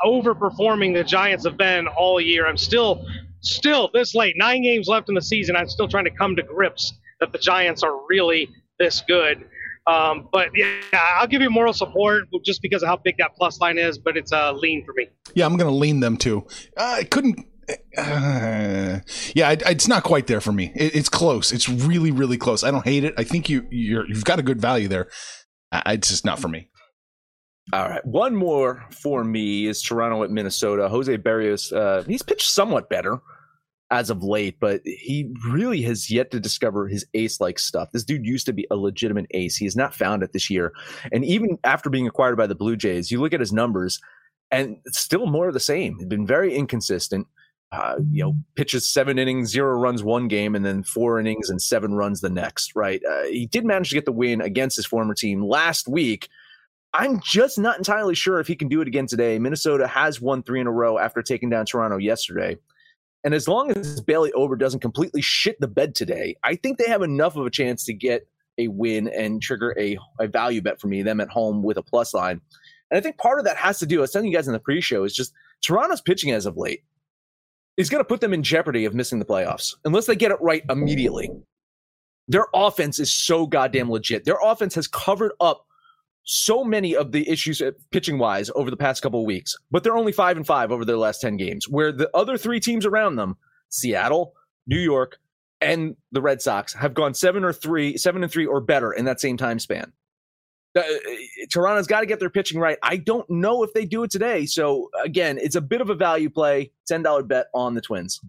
overperforming 0.04 0.94
the 0.94 1.04
Giants 1.04 1.44
have 1.44 1.56
been 1.56 1.88
all 1.88 2.20
year. 2.20 2.46
I'm 2.46 2.56
still, 2.56 3.04
still 3.46 3.90
this 3.92 4.14
late, 4.14 4.34
nine 4.36 4.62
games 4.62 4.88
left 4.88 5.08
in 5.08 5.14
the 5.14 5.22
season. 5.22 5.56
I'm 5.56 5.68
still 5.68 5.88
trying 5.88 6.04
to 6.04 6.10
come 6.10 6.36
to 6.36 6.42
grips 6.42 6.92
that 7.20 7.32
the 7.32 7.38
Giants 7.38 7.82
are 7.82 7.98
really 8.08 8.48
this 8.78 9.02
good. 9.06 9.46
Um, 9.86 10.28
but 10.32 10.48
yeah, 10.54 10.80
I'll 10.92 11.28
give 11.28 11.42
you 11.42 11.50
moral 11.50 11.72
support 11.72 12.24
just 12.44 12.60
because 12.60 12.82
of 12.82 12.88
how 12.88 12.96
big 12.96 13.18
that 13.18 13.36
plus 13.36 13.60
line 13.60 13.78
is, 13.78 13.98
but 13.98 14.16
it's 14.16 14.32
a 14.32 14.52
lean 14.52 14.84
for 14.84 14.92
me. 14.96 15.06
Yeah, 15.34 15.46
I'm 15.46 15.56
going 15.56 15.70
to 15.70 15.76
lean 15.76 16.00
them 16.00 16.16
too. 16.16 16.46
Uh, 16.76 16.96
I 16.98 17.04
couldn't. 17.04 17.46
Uh, 17.96 19.00
yeah, 19.34 19.48
I, 19.48 19.56
it's 19.66 19.88
not 19.88 20.02
quite 20.02 20.26
there 20.26 20.40
for 20.40 20.52
me. 20.52 20.72
It, 20.74 20.96
it's 20.96 21.08
close. 21.08 21.52
It's 21.52 21.68
really, 21.68 22.10
really 22.10 22.36
close. 22.36 22.64
I 22.64 22.70
don't 22.70 22.84
hate 22.84 23.04
it. 23.04 23.14
I 23.16 23.24
think 23.24 23.48
you 23.48 23.66
you're, 23.70 24.06
you've 24.08 24.24
got 24.24 24.38
a 24.38 24.42
good 24.42 24.60
value 24.60 24.88
there. 24.88 25.08
I, 25.70 25.94
it's 25.94 26.08
just 26.08 26.24
not 26.24 26.38
for 26.40 26.48
me. 26.48 26.68
All 27.72 27.88
right, 27.88 28.04
one 28.06 28.36
more 28.36 28.84
for 28.90 29.24
me 29.24 29.66
is 29.66 29.82
Toronto 29.82 30.22
at 30.22 30.30
Minnesota. 30.30 30.88
Jose 30.88 31.16
Berrios, 31.18 31.72
uh, 31.72 32.04
he's 32.04 32.22
pitched 32.22 32.48
somewhat 32.48 32.88
better 32.88 33.20
as 33.90 34.10
of 34.10 34.22
late, 34.22 34.58
but 34.58 34.80
he 34.84 35.32
really 35.48 35.80
has 35.82 36.10
yet 36.10 36.30
to 36.32 36.40
discover 36.40 36.88
his 36.88 37.06
ace 37.14 37.40
like 37.40 37.58
stuff. 37.58 37.92
This 37.92 38.04
dude 38.04 38.26
used 38.26 38.46
to 38.46 38.52
be 38.52 38.66
a 38.70 38.76
legitimate 38.76 39.26
ace. 39.30 39.56
He 39.56 39.64
has 39.64 39.76
not 39.76 39.94
found 39.94 40.22
it 40.22 40.32
this 40.32 40.50
year. 40.50 40.72
And 41.12 41.24
even 41.24 41.58
after 41.62 41.88
being 41.88 42.06
acquired 42.06 42.36
by 42.36 42.48
the 42.48 42.54
Blue 42.54 42.76
Jays, 42.76 43.10
you 43.10 43.20
look 43.20 43.32
at 43.32 43.40
his 43.40 43.52
numbers 43.52 44.00
and 44.50 44.78
it's 44.84 44.98
still 44.98 45.26
more 45.26 45.48
of 45.48 45.54
the 45.54 45.60
same. 45.60 45.96
He's 45.98 46.06
been 46.06 46.26
very 46.26 46.54
inconsistent. 46.54 47.26
Uh, 47.72 47.96
you 48.10 48.22
know, 48.22 48.36
pitches 48.54 48.86
seven 48.86 49.18
innings, 49.18 49.50
zero 49.50 49.76
runs 49.76 50.02
one 50.02 50.28
game, 50.28 50.54
and 50.54 50.64
then 50.64 50.84
four 50.84 51.18
innings 51.18 51.50
and 51.50 51.60
seven 51.60 51.94
runs 51.94 52.20
the 52.20 52.30
next, 52.30 52.74
right? 52.76 53.02
Uh, 53.04 53.24
he 53.24 53.46
did 53.46 53.64
manage 53.64 53.88
to 53.88 53.96
get 53.96 54.04
the 54.04 54.12
win 54.12 54.40
against 54.40 54.76
his 54.76 54.86
former 54.86 55.14
team 55.14 55.44
last 55.44 55.88
week. 55.88 56.28
I'm 56.92 57.20
just 57.20 57.58
not 57.58 57.76
entirely 57.76 58.14
sure 58.14 58.38
if 58.40 58.46
he 58.46 58.54
can 58.54 58.68
do 58.68 58.80
it 58.80 58.88
again 58.88 59.06
today. 59.06 59.38
Minnesota 59.38 59.86
has 59.86 60.20
won 60.20 60.42
three 60.42 60.60
in 60.60 60.66
a 60.66 60.72
row 60.72 60.96
after 60.96 61.22
taking 61.22 61.50
down 61.50 61.66
Toronto 61.66 61.98
yesterday. 61.98 62.56
And 63.26 63.34
as 63.34 63.48
long 63.48 63.72
as 63.72 64.00
Bailey 64.00 64.30
Ober 64.34 64.54
doesn't 64.54 64.78
completely 64.78 65.20
shit 65.20 65.60
the 65.60 65.66
bed 65.66 65.96
today, 65.96 66.36
I 66.44 66.54
think 66.54 66.78
they 66.78 66.86
have 66.86 67.02
enough 67.02 67.34
of 67.34 67.44
a 67.44 67.50
chance 67.50 67.84
to 67.86 67.92
get 67.92 68.24
a 68.56 68.68
win 68.68 69.08
and 69.08 69.42
trigger 69.42 69.74
a, 69.76 69.98
a 70.20 70.28
value 70.28 70.62
bet 70.62 70.80
for 70.80 70.86
me, 70.86 71.02
them 71.02 71.20
at 71.20 71.28
home 71.28 71.64
with 71.64 71.76
a 71.76 71.82
plus 71.82 72.14
line. 72.14 72.40
And 72.88 72.96
I 72.96 73.00
think 73.00 73.18
part 73.18 73.40
of 73.40 73.44
that 73.44 73.56
has 73.56 73.80
to 73.80 73.86
do, 73.86 73.98
I 73.98 74.02
was 74.02 74.12
telling 74.12 74.28
you 74.28 74.36
guys 74.36 74.46
in 74.46 74.52
the 74.52 74.60
pre 74.60 74.80
show, 74.80 75.02
is 75.02 75.12
just 75.12 75.32
Toronto's 75.60 76.00
pitching 76.00 76.30
as 76.30 76.46
of 76.46 76.56
late 76.56 76.84
is 77.76 77.90
going 77.90 78.00
to 78.00 78.06
put 78.06 78.20
them 78.20 78.32
in 78.32 78.44
jeopardy 78.44 78.84
of 78.84 78.94
missing 78.94 79.18
the 79.18 79.24
playoffs 79.24 79.74
unless 79.84 80.06
they 80.06 80.14
get 80.14 80.30
it 80.30 80.38
right 80.40 80.62
immediately. 80.70 81.28
Their 82.28 82.46
offense 82.54 83.00
is 83.00 83.12
so 83.12 83.44
goddamn 83.44 83.90
legit. 83.90 84.24
Their 84.24 84.38
offense 84.40 84.76
has 84.76 84.86
covered 84.86 85.32
up 85.40 85.65
so 86.26 86.64
many 86.64 86.94
of 86.94 87.12
the 87.12 87.28
issues 87.28 87.62
pitching 87.92 88.18
wise 88.18 88.50
over 88.56 88.68
the 88.68 88.76
past 88.76 89.00
couple 89.00 89.20
of 89.20 89.26
weeks, 89.26 89.56
but 89.70 89.84
they're 89.84 89.96
only 89.96 90.12
five 90.12 90.36
and 90.36 90.46
five 90.46 90.72
over 90.72 90.84
their 90.84 90.98
last 90.98 91.20
10 91.20 91.36
games, 91.36 91.68
where 91.68 91.92
the 91.92 92.10
other 92.14 92.36
three 92.36 92.58
teams 92.58 92.84
around 92.84 93.14
them, 93.14 93.36
Seattle, 93.68 94.34
New 94.66 94.78
York, 94.78 95.18
and 95.60 95.96
the 96.10 96.20
Red 96.20 96.42
Sox, 96.42 96.74
have 96.74 96.94
gone 96.94 97.14
seven 97.14 97.44
or 97.44 97.52
three, 97.52 97.96
seven 97.96 98.24
and 98.24 98.30
three 98.30 98.44
or 98.44 98.60
better 98.60 98.92
in 98.92 99.04
that 99.04 99.20
same 99.20 99.36
time 99.36 99.60
span. 99.60 99.92
Uh, 100.76 100.82
Toronto's 101.50 101.86
got 101.86 102.00
to 102.00 102.06
get 102.06 102.18
their 102.18 102.28
pitching 102.28 102.60
right. 102.60 102.76
I 102.82 102.96
don't 102.96 103.28
know 103.30 103.62
if 103.62 103.72
they 103.72 103.86
do 103.86 104.02
it 104.02 104.10
today. 104.10 104.46
So 104.46 104.90
again, 105.02 105.38
it's 105.40 105.54
a 105.54 105.60
bit 105.60 105.80
of 105.80 105.90
a 105.90 105.94
value 105.94 106.28
play. 106.28 106.72
Ten 106.86 107.02
dollar 107.02 107.22
bet 107.22 107.46
on 107.54 107.74
the 107.74 107.80
Twins. 107.80 108.20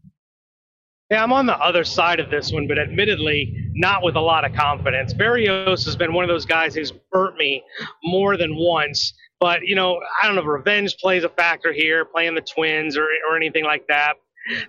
Yeah, 1.09 1.23
I'm 1.23 1.31
on 1.31 1.45
the 1.45 1.57
other 1.57 1.85
side 1.85 2.19
of 2.19 2.29
this 2.29 2.51
one, 2.51 2.67
but 2.67 2.77
admittedly, 2.77 3.71
not 3.73 4.03
with 4.03 4.17
a 4.17 4.21
lot 4.21 4.43
of 4.43 4.53
confidence. 4.53 5.13
Berrios 5.13 5.85
has 5.85 5.95
been 5.95 6.13
one 6.13 6.25
of 6.25 6.27
those 6.27 6.45
guys 6.45 6.75
who's 6.75 6.91
burnt 7.11 7.37
me 7.37 7.63
more 8.03 8.35
than 8.35 8.57
once. 8.57 9.13
But, 9.39 9.61
you 9.63 9.75
know, 9.75 10.01
I 10.21 10.25
don't 10.25 10.35
know 10.35 10.41
if 10.41 10.47
revenge 10.47 10.97
plays 10.97 11.23
a 11.23 11.29
factor 11.29 11.71
here, 11.71 12.03
playing 12.03 12.35
the 12.35 12.41
Twins 12.41 12.97
or, 12.97 13.07
or 13.29 13.37
anything 13.37 13.63
like 13.63 13.87
that. 13.87 14.15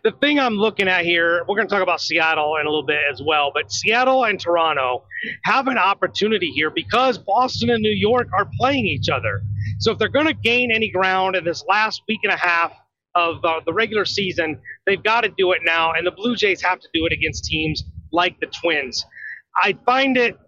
The 0.04 0.12
thing 0.12 0.38
I'm 0.38 0.54
looking 0.54 0.88
at 0.88 1.04
here, 1.04 1.44
we're 1.48 1.56
going 1.56 1.66
to 1.66 1.72
talk 1.72 1.82
about 1.82 2.00
Seattle 2.00 2.56
in 2.60 2.66
a 2.66 2.68
little 2.68 2.86
bit 2.86 3.00
as 3.10 3.22
well, 3.24 3.50
but 3.54 3.72
Seattle 3.72 4.24
and 4.24 4.38
Toronto 4.38 5.04
have 5.44 5.68
an 5.68 5.78
opportunity 5.78 6.50
here 6.50 6.70
because 6.70 7.16
Boston 7.18 7.70
and 7.70 7.80
New 7.80 7.90
York 7.90 8.28
are 8.36 8.48
playing 8.58 8.86
each 8.86 9.08
other. 9.08 9.40
So 9.78 9.92
if 9.92 9.98
they're 9.98 10.08
going 10.08 10.26
to 10.26 10.34
gain 10.34 10.70
any 10.72 10.90
ground 10.90 11.36
in 11.36 11.44
this 11.44 11.64
last 11.68 12.02
week 12.08 12.20
and 12.24 12.32
a 12.32 12.36
half 12.36 12.72
of 13.14 13.44
uh, 13.44 13.60
the 13.66 13.72
regular 13.72 14.04
season, 14.04 14.60
they've 14.86 15.02
got 15.02 15.22
to 15.22 15.28
do 15.36 15.52
it 15.52 15.60
now, 15.64 15.92
and 15.92 16.06
the 16.06 16.10
Blue 16.10 16.36
Jays 16.36 16.62
have 16.62 16.80
to 16.80 16.88
do 16.92 17.06
it 17.06 17.12
against 17.12 17.44
teams 17.44 17.84
like 18.12 18.38
the 18.40 18.46
Twins. 18.46 19.04
I 19.56 19.76
find 19.84 20.16
it 20.16 20.38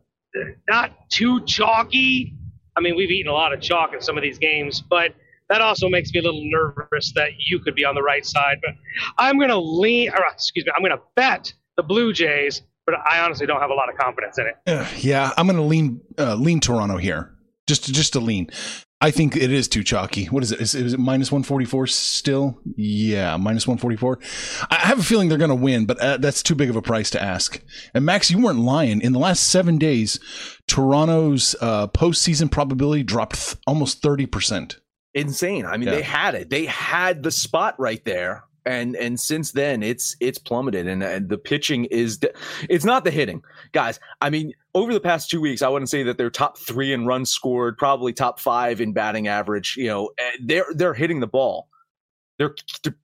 not 0.68 0.92
too 1.10 1.44
chalky. 1.44 2.34
I 2.76 2.80
mean, 2.80 2.96
we've 2.96 3.10
eaten 3.10 3.30
a 3.30 3.34
lot 3.34 3.52
of 3.52 3.60
chalk 3.60 3.92
in 3.94 4.00
some 4.00 4.16
of 4.16 4.22
these 4.22 4.38
games, 4.38 4.80
but 4.80 5.14
that 5.48 5.60
also 5.60 5.88
makes 5.88 6.12
me 6.12 6.20
a 6.20 6.22
little 6.22 6.42
nervous 6.44 7.12
that 7.14 7.30
you 7.38 7.58
could 7.58 7.74
be 7.74 7.84
on 7.84 7.94
the 7.94 8.02
right 8.02 8.24
side. 8.24 8.58
But 8.62 8.74
I'm 9.18 9.36
going 9.36 9.50
to 9.50 9.58
lean, 9.58 10.10
or 10.10 10.24
excuse 10.32 10.64
me, 10.64 10.72
I'm 10.74 10.82
going 10.82 10.96
to 10.96 11.02
bet 11.16 11.52
the 11.76 11.82
Blue 11.82 12.12
Jays, 12.12 12.62
but 12.86 12.94
I 13.10 13.20
honestly 13.20 13.46
don't 13.46 13.60
have 13.60 13.70
a 13.70 13.74
lot 13.74 13.88
of 13.88 13.96
confidence 13.96 14.38
in 14.38 14.46
it. 14.46 14.54
Uh, 14.66 14.86
yeah, 14.98 15.32
I'm 15.36 15.46
going 15.46 15.56
to 15.56 15.62
lean 15.62 16.00
uh, 16.18 16.36
lean 16.36 16.60
Toronto 16.60 16.96
here, 16.96 17.32
just 17.66 17.92
just 17.92 18.12
to 18.12 18.20
lean. 18.20 18.50
I 19.02 19.10
think 19.10 19.34
it 19.34 19.50
is 19.50 19.66
too 19.66 19.82
chalky. 19.82 20.26
What 20.26 20.42
is 20.42 20.52
it? 20.52 20.60
Is, 20.60 20.74
is 20.74 20.92
it 20.92 21.00
minus 21.00 21.32
144 21.32 21.86
still? 21.86 22.60
Yeah, 22.76 23.36
minus 23.38 23.66
144. 23.66 24.18
I 24.70 24.74
have 24.74 24.98
a 24.98 25.02
feeling 25.02 25.28
they're 25.28 25.38
going 25.38 25.48
to 25.48 25.54
win, 25.54 25.86
but 25.86 25.98
uh, 26.00 26.18
that's 26.18 26.42
too 26.42 26.54
big 26.54 26.68
of 26.68 26.76
a 26.76 26.82
price 26.82 27.08
to 27.10 27.22
ask. 27.22 27.62
And 27.94 28.04
Max, 28.04 28.30
you 28.30 28.38
weren't 28.38 28.60
lying. 28.60 29.00
In 29.00 29.14
the 29.14 29.18
last 29.18 29.44
seven 29.44 29.78
days, 29.78 30.20
Toronto's 30.66 31.56
uh, 31.62 31.86
postseason 31.86 32.50
probability 32.50 33.02
dropped 33.02 33.36
th- 33.36 33.56
almost 33.66 34.02
30%. 34.02 34.76
Insane. 35.14 35.64
I 35.64 35.78
mean, 35.78 35.88
yeah. 35.88 35.94
they 35.94 36.02
had 36.02 36.34
it. 36.34 36.50
They 36.50 36.66
had 36.66 37.22
the 37.22 37.30
spot 37.30 37.76
right 37.78 38.04
there 38.04 38.44
and 38.66 38.96
and 38.96 39.18
since 39.18 39.52
then 39.52 39.82
it's 39.82 40.16
it's 40.20 40.38
plummeted. 40.38 40.86
And, 40.86 41.02
and 41.02 41.28
the 41.28 41.38
pitching 41.38 41.86
is 41.86 42.18
de- 42.18 42.32
it's 42.68 42.84
not 42.84 43.04
the 43.04 43.10
hitting. 43.10 43.42
Guys 43.72 44.00
i 44.20 44.30
mean 44.30 44.52
over 44.74 44.92
the 44.92 45.00
past 45.00 45.30
two 45.30 45.40
weeks 45.40 45.62
i 45.62 45.68
wouldn't 45.68 45.88
say 45.88 46.02
that 46.02 46.18
they're 46.18 46.30
top 46.30 46.58
three 46.58 46.92
in 46.92 47.06
runs 47.06 47.30
scored 47.30 47.78
probably 47.78 48.12
top 48.12 48.40
five 48.40 48.80
in 48.80 48.92
batting 48.92 49.28
average 49.28 49.76
you 49.76 49.86
know 49.86 50.10
eh, 50.18 50.30
they're 50.42 50.66
they're 50.74 50.94
hitting 50.94 51.20
the 51.20 51.26
ball. 51.26 51.68
They're, 52.38 52.54
they're 52.82 52.96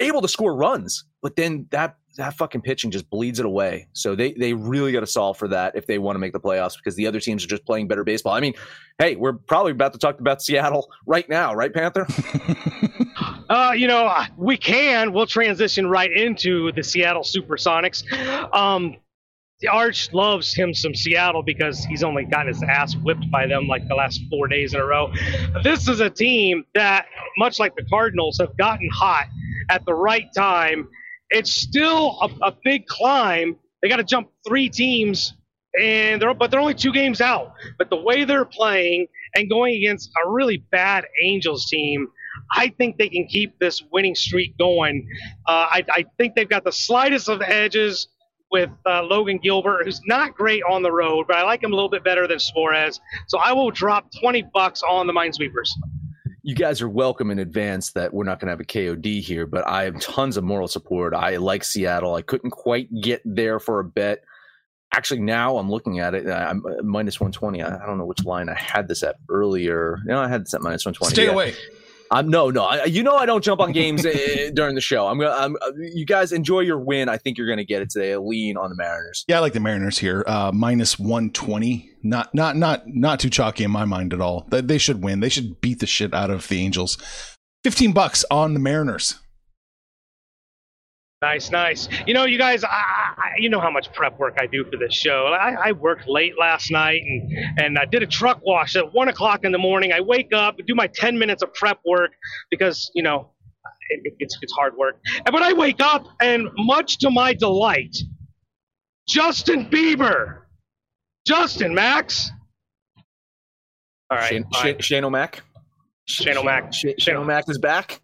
able 0.00 0.22
to 0.22 0.28
score 0.28 0.54
runs 0.54 1.04
but 1.22 1.36
then 1.36 1.66
that 1.70 1.96
that 2.16 2.34
fucking 2.34 2.60
pitching 2.60 2.90
just 2.90 3.08
bleeds 3.10 3.40
it 3.40 3.46
away 3.46 3.86
so 3.92 4.14
they 4.14 4.32
they 4.32 4.52
really 4.52 4.92
got 4.92 5.00
to 5.00 5.06
solve 5.06 5.36
for 5.36 5.48
that 5.48 5.74
if 5.74 5.86
they 5.86 5.98
want 5.98 6.14
to 6.14 6.20
make 6.20 6.32
the 6.32 6.40
playoffs 6.40 6.76
because 6.76 6.94
the 6.96 7.06
other 7.06 7.20
teams 7.20 7.44
are 7.44 7.48
just 7.48 7.64
playing 7.64 7.88
better 7.88 8.04
baseball 8.04 8.32
i 8.32 8.40
mean 8.40 8.54
hey 8.98 9.16
we're 9.16 9.32
probably 9.32 9.72
about 9.72 9.92
to 9.92 9.98
talk 9.98 10.20
about 10.20 10.40
seattle 10.42 10.90
right 11.06 11.28
now 11.28 11.54
right 11.54 11.74
panther 11.74 12.06
Uh, 13.48 13.72
you 13.76 13.86
know, 13.86 14.10
we 14.36 14.56
can. 14.56 15.12
We'll 15.12 15.26
transition 15.26 15.86
right 15.86 16.10
into 16.10 16.72
the 16.72 16.82
Seattle 16.82 17.22
Supersonics. 17.22 18.02
Um, 18.54 18.96
Arch 19.70 20.12
loves 20.12 20.52
him 20.54 20.74
some 20.74 20.94
Seattle 20.94 21.42
because 21.42 21.84
he's 21.84 22.02
only 22.02 22.24
gotten 22.24 22.48
his 22.48 22.62
ass 22.62 22.94
whipped 22.96 23.30
by 23.30 23.46
them 23.46 23.66
like 23.66 23.86
the 23.88 23.94
last 23.94 24.20
four 24.28 24.48
days 24.48 24.74
in 24.74 24.80
a 24.80 24.84
row. 24.84 25.12
This 25.62 25.88
is 25.88 26.00
a 26.00 26.10
team 26.10 26.64
that, 26.74 27.06
much 27.38 27.58
like 27.58 27.74
the 27.76 27.84
Cardinals, 27.84 28.38
have 28.40 28.56
gotten 28.56 28.88
hot 28.92 29.26
at 29.70 29.84
the 29.86 29.94
right 29.94 30.26
time. 30.34 30.88
It's 31.30 31.52
still 31.52 32.18
a, 32.20 32.48
a 32.48 32.56
big 32.64 32.86
climb. 32.86 33.56
They 33.82 33.88
got 33.88 33.96
to 33.96 34.04
jump 34.04 34.30
three 34.46 34.68
teams, 34.68 35.34
and 35.80 36.20
they're 36.20 36.34
but 36.34 36.50
they're 36.50 36.60
only 36.60 36.74
two 36.74 36.92
games 36.92 37.20
out. 37.20 37.54
But 37.78 37.90
the 37.90 38.00
way 38.00 38.24
they're 38.24 38.44
playing 38.44 39.06
and 39.34 39.48
going 39.50 39.74
against 39.74 40.10
a 40.24 40.30
really 40.30 40.58
bad 40.70 41.04
Angels 41.22 41.66
team 41.66 42.08
I 42.52 42.68
think 42.68 42.96
they 42.98 43.08
can 43.08 43.26
keep 43.26 43.58
this 43.58 43.82
winning 43.92 44.14
streak 44.14 44.56
going. 44.58 45.08
Uh, 45.46 45.66
I, 45.70 45.84
I, 45.90 46.04
think 46.18 46.34
they've 46.34 46.48
got 46.48 46.64
the 46.64 46.72
slightest 46.72 47.28
of 47.28 47.42
edges 47.42 48.08
with 48.50 48.70
uh, 48.86 49.02
Logan 49.02 49.38
Gilbert, 49.42 49.84
who's 49.84 50.00
not 50.06 50.34
great 50.34 50.62
on 50.68 50.82
the 50.82 50.92
road, 50.92 51.26
but 51.26 51.36
I 51.36 51.42
like 51.42 51.62
him 51.62 51.72
a 51.72 51.74
little 51.74 51.90
bit 51.90 52.04
better 52.04 52.26
than 52.28 52.38
Suarez. 52.38 53.00
So 53.26 53.38
I 53.38 53.52
will 53.52 53.70
drop 53.70 54.06
20 54.20 54.44
bucks 54.52 54.82
on 54.82 55.06
the 55.06 55.12
Minesweepers. 55.12 55.68
You 56.44 56.54
guys 56.54 56.80
are 56.82 56.88
welcome 56.88 57.30
in 57.30 57.38
advance 57.38 57.92
that 57.92 58.14
we're 58.14 58.24
not 58.24 58.38
going 58.38 58.48
to 58.48 58.52
have 58.52 58.60
a 58.60 58.64
KOD 58.64 59.20
here, 59.22 59.46
but 59.46 59.66
I 59.66 59.84
have 59.84 59.98
tons 59.98 60.36
of 60.36 60.44
moral 60.44 60.68
support. 60.68 61.14
I 61.14 61.38
like 61.38 61.64
Seattle. 61.64 62.14
I 62.14 62.22
couldn't 62.22 62.50
quite 62.50 62.88
get 63.00 63.22
there 63.24 63.58
for 63.58 63.80
a 63.80 63.84
bet 63.84 64.22
actually 64.94 65.20
now 65.20 65.58
I'm 65.58 65.70
looking 65.70 65.98
at 66.00 66.14
it. 66.14 66.28
I'm 66.28 66.64
uh, 66.64 66.82
minus 66.82 67.20
120. 67.20 67.62
I, 67.62 67.84
don't 67.86 67.98
know 67.98 68.04
which 68.04 68.24
line 68.24 68.48
I 68.48 68.54
had 68.54 68.88
this 68.88 69.02
at 69.02 69.16
earlier. 69.28 69.98
You 70.04 70.12
know, 70.12 70.20
I 70.20 70.28
had 70.28 70.42
this 70.42 70.54
at 70.54 70.62
minus 70.62 70.84
120. 70.84 71.12
Stay 71.12 71.24
yeah. 71.26 71.32
away. 71.32 71.54
I'm 72.10 72.28
no, 72.28 72.50
no. 72.50 72.64
I, 72.64 72.84
you 72.84 73.02
know, 73.02 73.16
I 73.16 73.26
don't 73.26 73.42
jump 73.42 73.60
on 73.60 73.72
games 73.72 74.04
eh, 74.04 74.50
during 74.54 74.74
the 74.74 74.80
show. 74.80 75.06
I'm 75.06 75.18
gonna. 75.18 75.34
I'm. 75.34 75.56
Uh, 75.56 75.72
you 75.76 76.04
guys 76.06 76.32
enjoy 76.32 76.60
your 76.60 76.78
win. 76.78 77.08
I 77.08 77.16
think 77.16 77.38
you're 77.38 77.48
gonna 77.48 77.64
get 77.64 77.82
it 77.82 77.90
today. 77.90 78.12
A 78.12 78.20
lean 78.20 78.56
on 78.56 78.70
the 78.70 78.76
Mariners. 78.76 79.24
Yeah, 79.26 79.38
I 79.38 79.40
like 79.40 79.52
the 79.52 79.60
Mariners 79.60 79.98
here. 79.98 80.24
Uh, 80.26 80.52
minus 80.52 80.98
one 80.98 81.30
twenty. 81.30 81.90
Not, 82.06 82.34
not, 82.34 82.54
not, 82.54 82.86
not 82.86 83.18
too 83.18 83.30
chalky 83.30 83.64
in 83.64 83.70
my 83.70 83.86
mind 83.86 84.12
at 84.12 84.20
all. 84.20 84.46
They, 84.50 84.60
they 84.60 84.76
should 84.76 85.02
win. 85.02 85.20
They 85.20 85.30
should 85.30 85.62
beat 85.62 85.80
the 85.80 85.86
shit 85.86 86.12
out 86.12 86.30
of 86.30 86.46
the 86.48 86.60
Angels. 86.60 86.98
Fifteen 87.62 87.92
bucks 87.92 88.26
on 88.30 88.52
the 88.52 88.60
Mariners. 88.60 89.18
Nice, 91.22 91.50
nice. 91.50 91.88
You 92.06 92.12
know, 92.12 92.24
you 92.24 92.36
guys, 92.36 92.64
I, 92.64 92.68
I, 92.68 93.30
you 93.38 93.48
know 93.48 93.60
how 93.60 93.70
much 93.70 93.90
prep 93.94 94.18
work 94.18 94.36
I 94.38 94.46
do 94.46 94.62
for 94.64 94.76
this 94.76 94.92
show. 94.92 95.28
I, 95.28 95.68
I 95.68 95.72
worked 95.72 96.06
late 96.06 96.34
last 96.38 96.70
night 96.70 97.00
and 97.02 97.32
and 97.58 97.78
I 97.78 97.86
did 97.86 98.02
a 98.02 98.06
truck 98.06 98.40
wash 98.44 98.76
at 98.76 98.92
one 98.92 99.08
o'clock 99.08 99.44
in 99.44 99.50
the 99.50 99.58
morning. 99.58 99.92
I 99.92 100.00
wake 100.00 100.34
up, 100.34 100.56
do 100.66 100.74
my 100.74 100.86
ten 100.86 101.18
minutes 101.18 101.42
of 101.42 101.54
prep 101.54 101.78
work 101.86 102.10
because 102.50 102.90
you 102.94 103.02
know 103.02 103.30
it, 103.88 104.14
it's 104.18 104.36
it's 104.42 104.52
hard 104.52 104.76
work. 104.76 104.98
And 105.24 105.32
but 105.32 105.42
I 105.42 105.54
wake 105.54 105.80
up 105.80 106.06
and 106.20 106.48
much 106.58 106.98
to 106.98 107.10
my 107.10 107.32
delight, 107.32 107.96
Justin 109.08 109.70
Bieber, 109.70 110.42
Justin 111.26 111.74
Max. 111.74 112.30
All 114.10 114.18
right, 114.18 114.28
Shane, 114.28 114.44
Shane, 114.52 114.78
Shane 114.80 115.04
O'Mac. 115.04 115.42
Shane 116.06 116.36
O'Mac. 116.36 116.74
Shane, 116.74 116.94
Shane 116.98 117.16
O'Mac 117.16 117.48
is 117.48 117.58
back. 117.58 118.02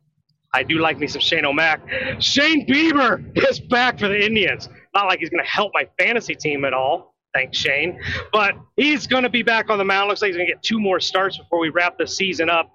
I 0.53 0.63
do 0.63 0.79
like 0.79 0.99
me 0.99 1.07
some 1.07 1.21
Shane 1.21 1.45
O'Mac. 1.45 1.81
Shane 2.19 2.67
Bieber 2.67 3.25
is 3.49 3.61
back 3.61 3.99
for 3.99 4.09
the 4.09 4.25
Indians. 4.25 4.69
Not 4.95 5.07
like 5.07 5.21
he's 5.21 5.31
going 5.31 5.43
to 5.43 5.49
help 5.49 5.73
my 5.75 5.89
fantasy 5.99 6.35
team 6.35 6.65
at 6.65 6.73
all. 6.73 7.15
Thanks, 7.33 7.57
Shane. 7.57 8.01
But 8.33 8.57
he's 8.77 9.07
going 9.07 9.23
to 9.23 9.29
be 9.29 9.43
back 9.43 9.71
on 9.71 9.79
the 9.79 9.85
mound. 9.85 10.09
Looks 10.09 10.23
like 10.23 10.31
he's 10.31 10.37
going 10.37 10.49
to 10.49 10.53
get 10.53 10.63
two 10.63 10.81
more 10.81 10.99
starts 10.99 11.39
before 11.39 11.61
we 11.61 11.69
wrap 11.69 11.97
the 11.99 12.07
season 12.07 12.51
up. 12.51 12.73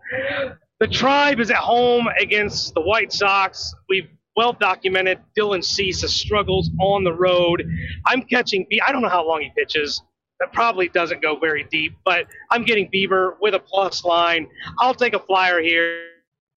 The 0.79 0.87
Tribe 0.87 1.39
is 1.39 1.51
at 1.51 1.57
home 1.57 2.07
against 2.19 2.73
the 2.73 2.81
White 2.81 3.11
Sox. 3.11 3.73
We've 3.89 4.07
well 4.37 4.53
documented 4.53 5.19
Dylan 5.37 5.63
Cease 5.63 6.01
struggles 6.09 6.69
on 6.79 7.03
the 7.03 7.13
road. 7.13 7.65
I'm 8.05 8.21
catching, 8.23 8.65
I 8.85 8.91
don't 8.91 9.01
know 9.01 9.09
how 9.09 9.27
long 9.27 9.41
he 9.41 9.51
pitches. 9.57 10.01
That 10.39 10.51
probably 10.51 10.89
doesn't 10.89 11.21
go 11.21 11.37
very 11.37 11.63
deep, 11.71 11.93
but 12.03 12.25
I'm 12.51 12.63
getting 12.63 12.89
Bieber 12.91 13.35
with 13.39 13.53
a 13.55 13.59
plus 13.59 14.03
line. 14.03 14.47
I'll 14.79 14.93
take 14.93 15.13
a 15.13 15.19
flyer 15.19 15.61
here 15.61 16.14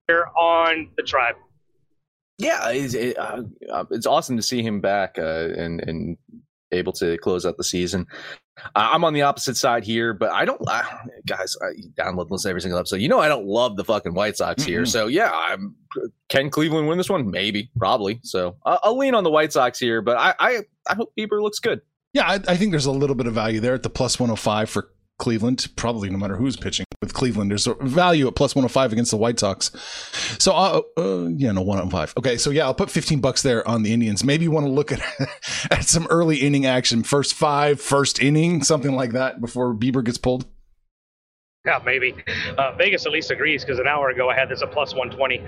on 0.09 0.91
the 0.97 1.03
Tribe. 1.03 1.37
Yeah, 2.39 2.71
it's, 2.71 2.95
it, 2.95 3.19
uh, 3.19 3.43
it's 3.91 4.07
awesome 4.07 4.37
to 4.37 4.43
see 4.43 4.63
him 4.63 4.81
back 4.81 5.19
uh, 5.19 5.49
and 5.57 5.81
and 5.81 6.17
able 6.71 6.93
to 6.93 7.19
close 7.19 7.45
out 7.47 7.57
the 7.57 7.65
season. 7.65 8.07
Uh, 8.59 8.91
I'm 8.93 9.05
on 9.05 9.13
the 9.13 9.23
opposite 9.23 9.57
side 9.57 9.85
here, 9.85 10.13
but 10.13 10.31
I 10.33 10.45
don't, 10.45 10.61
uh, 10.67 10.83
guys. 11.27 11.57
I 11.63 11.73
download 12.01 12.31
listen 12.31 12.51
every 12.51 12.61
single 12.61 12.79
episode. 12.79 12.97
You 12.97 13.09
know, 13.09 13.21
I 13.21 13.29
don't 13.29 13.47
love 13.47 13.77
the 13.77 13.85
fucking 13.85 14.15
White 14.15 14.37
Sox 14.37 14.63
here. 14.63 14.83
Mm-hmm. 14.83 14.91
So 14.91 15.07
yeah, 15.07 15.31
I'm. 15.33 15.75
Can 16.29 16.51
Cleveland 16.51 16.87
win 16.87 16.99
this 16.99 17.09
one? 17.09 17.31
Maybe, 17.31 17.71
probably. 17.79 18.21
So 18.23 18.57
I'll, 18.65 18.81
I'll 18.83 18.99
lean 18.99 19.15
on 19.15 19.25
the 19.25 19.31
White 19.31 19.53
Sox 19.53 19.79
here, 19.79 20.03
but 20.03 20.17
I 20.17 20.35
I, 20.39 20.61
I 20.89 20.95
hope 20.95 21.13
Bieber 21.19 21.43
looks 21.43 21.59
good. 21.59 21.81
Yeah, 22.13 22.27
I, 22.27 22.35
I, 22.35 22.57
think 22.57 22.71
there's 22.71 22.87
a 22.87 22.91
little 22.91 23.15
bit 23.15 23.27
of 23.27 23.35
value 23.35 23.61
there 23.61 23.75
at 23.75 23.83
the 23.83 23.91
plus 23.91 24.19
105 24.19 24.71
for 24.71 24.91
Cleveland, 25.19 25.69
probably 25.77 26.09
no 26.11 26.19
matter 26.19 26.37
who's 26.37 26.57
pitching 26.57 26.87
with 27.03 27.13
Cleveland. 27.13 27.51
There's 27.51 27.67
a 27.67 27.75
value 27.75 28.27
at 28.29 28.35
plus 28.35 28.55
105 28.55 28.93
against 28.93 29.11
the 29.11 29.17
White 29.17 29.39
Sox. 29.39 29.71
So, 30.39 30.53
uh, 30.53 30.81
uh, 30.97 31.29
yeah, 31.29 31.53
no, 31.53 31.63
105. 31.63 32.15
Okay, 32.19 32.37
so 32.37 32.51
yeah, 32.51 32.65
I'll 32.65 32.75
put 32.75 32.91
15 32.91 33.21
bucks 33.21 33.43
there 33.43 33.67
on 33.67 33.83
the 33.83 33.93
Indians. 33.93 34.25
Maybe 34.25 34.45
you 34.45 34.51
want 34.51 34.67
to 34.67 34.73
look 34.73 34.93
at, 34.93 35.01
at 35.71 35.85
some 35.85 36.07
early 36.09 36.39
inning 36.39 36.67
action, 36.67 37.03
first 37.03 37.35
five, 37.35 37.81
first 37.81 38.21
inning, 38.21 38.63
something 38.63 38.95
like 38.95 39.13
that 39.13 39.41
before 39.41 39.75
Bieber 39.75 40.05
gets 40.05 40.19
pulled. 40.19 40.47
Yeah, 41.67 41.81
maybe. 41.85 42.15
Uh, 42.57 42.73
Vegas 42.77 43.05
at 43.05 43.13
least 43.13 43.31
agrees 43.31 43.65
because 43.65 43.79
an 43.79 43.87
hour 43.87 44.09
ago 44.11 44.31
I 44.31 44.35
had 44.35 44.49
this 44.49 44.63
at 44.63 44.73
plus 44.73 44.95
120. 44.95 45.43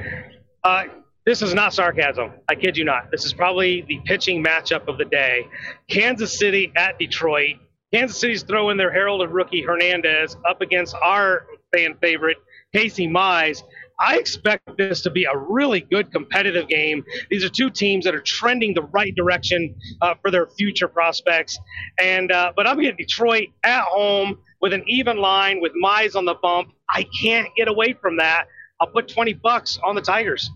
Uh, 0.65 0.85
this 1.25 1.43
is 1.43 1.55
not 1.55 1.73
sarcasm. 1.73 2.33
I 2.49 2.55
kid 2.55 2.77
you 2.77 2.85
not. 2.85 3.11
This 3.11 3.25
is 3.25 3.33
probably 3.33 3.83
the 3.83 4.01
pitching 4.05 4.43
matchup 4.45 4.89
of 4.89 4.99
the 4.99 5.05
day. 5.05 5.47
Kansas 5.89 6.37
City 6.39 6.73
at 6.77 6.99
Detroit. 6.99 7.57
Kansas 7.93 8.21
City's 8.21 8.43
throwing 8.43 8.77
their 8.77 8.93
heralded 8.93 9.31
rookie 9.31 9.63
Hernandez 9.63 10.37
up 10.49 10.61
against 10.61 10.95
our 11.03 11.47
fan 11.75 11.97
favorite 12.01 12.37
Casey 12.73 13.09
Mize. 13.09 13.63
I 13.99 14.17
expect 14.17 14.77
this 14.79 15.03
to 15.03 15.11
be 15.11 15.25
a 15.25 15.37
really 15.37 15.81
good 15.81 16.11
competitive 16.11 16.69
game. 16.69 17.05
These 17.31 17.45
are 17.45 17.49
two 17.49 17.69
teams 17.69 18.05
that 18.05 18.15
are 18.15 18.21
trending 18.21 18.75
the 18.75 18.83
right 18.83 19.15
direction 19.15 19.75
uh, 20.01 20.15
for 20.23 20.31
their 20.31 20.47
future 20.47 20.89
prospects. 20.89 21.59
And 22.01 22.33
uh, 22.33 22.53
but 22.57 22.67
I'm 22.67 22.81
getting 22.81 22.97
Detroit 22.97 23.49
at 23.65 23.83
home 23.83 24.39
with 24.61 24.73
an 24.73 24.85
even 24.87 25.19
line 25.19 25.61
with 25.61 25.73
Mize 25.83 26.15
on 26.15 26.25
the 26.25 26.35
bump. 26.35 26.73
I 26.89 27.07
can't 27.23 27.49
get 27.57 27.69
away 27.69 27.95
from 28.01 28.17
that. 28.19 28.47
I'll 28.81 28.87
put 28.87 29.09
20 29.09 29.35
bucks 29.35 29.79
on 29.85 29.95
the 29.95 30.01
Tigers. 30.01 30.51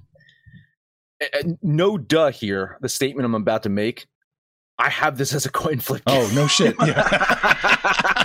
No 1.63 1.99
duh 1.99 2.31
here. 2.31 2.79
The 2.81 2.89
statement 2.89 3.27
I'm 3.27 3.35
about 3.35 3.63
to 3.65 3.69
make 3.69 4.07
I 4.79 4.91
have 4.91 5.19
this 5.19 5.35
as 5.35 5.47
a 5.47 5.51
coin 5.51 5.81
flip. 5.81 6.03
Oh 6.07 6.31
no 6.35 6.47
shit! 6.47 6.75
Yeah. 6.87 8.25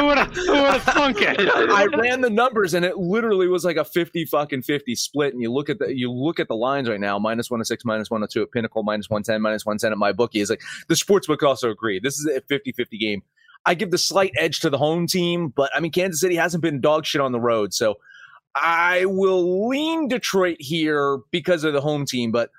who 0.00 0.06
would 0.06 0.18
have 0.18 0.82
thunk 0.82 1.18
it? 1.20 1.36
I 1.38 1.86
ran 1.86 2.20
the 2.20 2.30
numbers 2.30 2.74
and 2.74 2.84
it 2.84 2.96
literally 2.96 3.48
was 3.48 3.64
like 3.64 3.76
a 3.76 3.84
fifty 3.84 4.24
fucking 4.24 4.62
fifty 4.62 4.94
split. 4.94 5.32
And 5.32 5.42
you 5.42 5.52
look 5.52 5.68
at 5.68 5.78
the 5.78 5.94
you 5.94 6.10
look 6.10 6.40
at 6.40 6.48
the 6.48 6.54
lines 6.54 6.88
right 6.88 7.00
now: 7.00 7.18
minus 7.18 7.50
one 7.50 7.58
hundred 7.58 7.66
six, 7.66 7.84
minus 7.84 8.10
one 8.10 8.20
hundred 8.20 8.30
two 8.30 8.42
at 8.42 8.50
Pinnacle, 8.50 8.82
minus 8.82 9.10
one 9.10 9.22
ten, 9.22 9.42
minus 9.42 9.66
one 9.66 9.78
ten 9.78 9.92
at 9.92 9.98
my 9.98 10.12
bookie. 10.12 10.40
Is 10.40 10.50
like 10.50 10.62
the 10.88 10.94
sportsbook 10.94 11.42
also 11.42 11.70
agree. 11.70 12.00
This 12.00 12.18
is 12.18 12.26
a 12.26 12.40
50-50 12.42 12.98
game. 12.98 13.22
I 13.66 13.74
give 13.74 13.90
the 13.90 13.98
slight 13.98 14.32
edge 14.38 14.60
to 14.60 14.70
the 14.70 14.78
home 14.78 15.06
team, 15.06 15.48
but 15.48 15.70
I 15.74 15.80
mean 15.80 15.92
Kansas 15.92 16.20
City 16.20 16.36
hasn't 16.36 16.62
been 16.62 16.80
dog 16.80 17.04
shit 17.04 17.20
on 17.20 17.32
the 17.32 17.40
road, 17.40 17.74
so 17.74 17.96
I 18.54 19.04
will 19.04 19.68
lean 19.68 20.08
Detroit 20.08 20.56
here 20.60 21.18
because 21.30 21.64
of 21.64 21.72
the 21.72 21.80
home 21.80 22.06
team, 22.06 22.32
but 22.32 22.50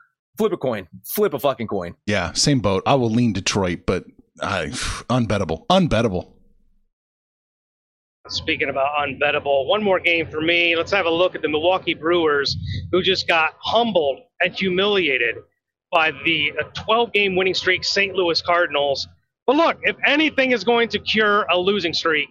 flip 0.42 0.54
a 0.54 0.58
coin. 0.58 0.88
Flip 1.06 1.36
a 1.36 1.40
fucking 1.40 1.68
coin. 1.68 1.96
Yeah, 2.08 2.34
same 2.34 2.62
boat. 2.62 2.82
I 2.88 2.96
will 2.96 3.12
lean 3.12 3.32
Detroit, 3.32 3.82
but 3.86 4.06
I 4.42 4.68
unbettable. 5.10 5.68
Unbettable. 5.68 6.32
Speaking 8.28 8.70
about 8.70 8.90
unbettable, 8.98 9.68
one 9.68 9.84
more 9.84 10.00
game 10.00 10.28
for 10.28 10.42
me. 10.42 10.76
Let's 10.76 10.92
have 10.92 11.06
a 11.06 11.12
look 11.12 11.36
at 11.36 11.44
the 11.44 11.50
Milwaukee 11.50 11.94
Brewers, 11.94 12.58
who 12.92 13.04
just 13.04 13.28
got 13.28 13.54
humbled 13.60 14.20
and 14.40 14.52
humiliated 14.54 15.36
by 15.92 16.12
the 16.26 16.54
12 16.86 17.14
game 17.14 17.36
winning 17.36 17.54
streak 17.54 17.84
St. 17.84 18.16
Louis 18.16 18.42
Cardinals. 18.42 19.08
But 19.46 19.58
look, 19.58 19.78
if 19.84 19.96
anything 20.08 20.54
is 20.54 20.64
going 20.64 20.90
to 20.90 21.00
cure 21.00 21.46
a 21.52 21.58
losing 21.58 21.94
streak, 21.94 22.30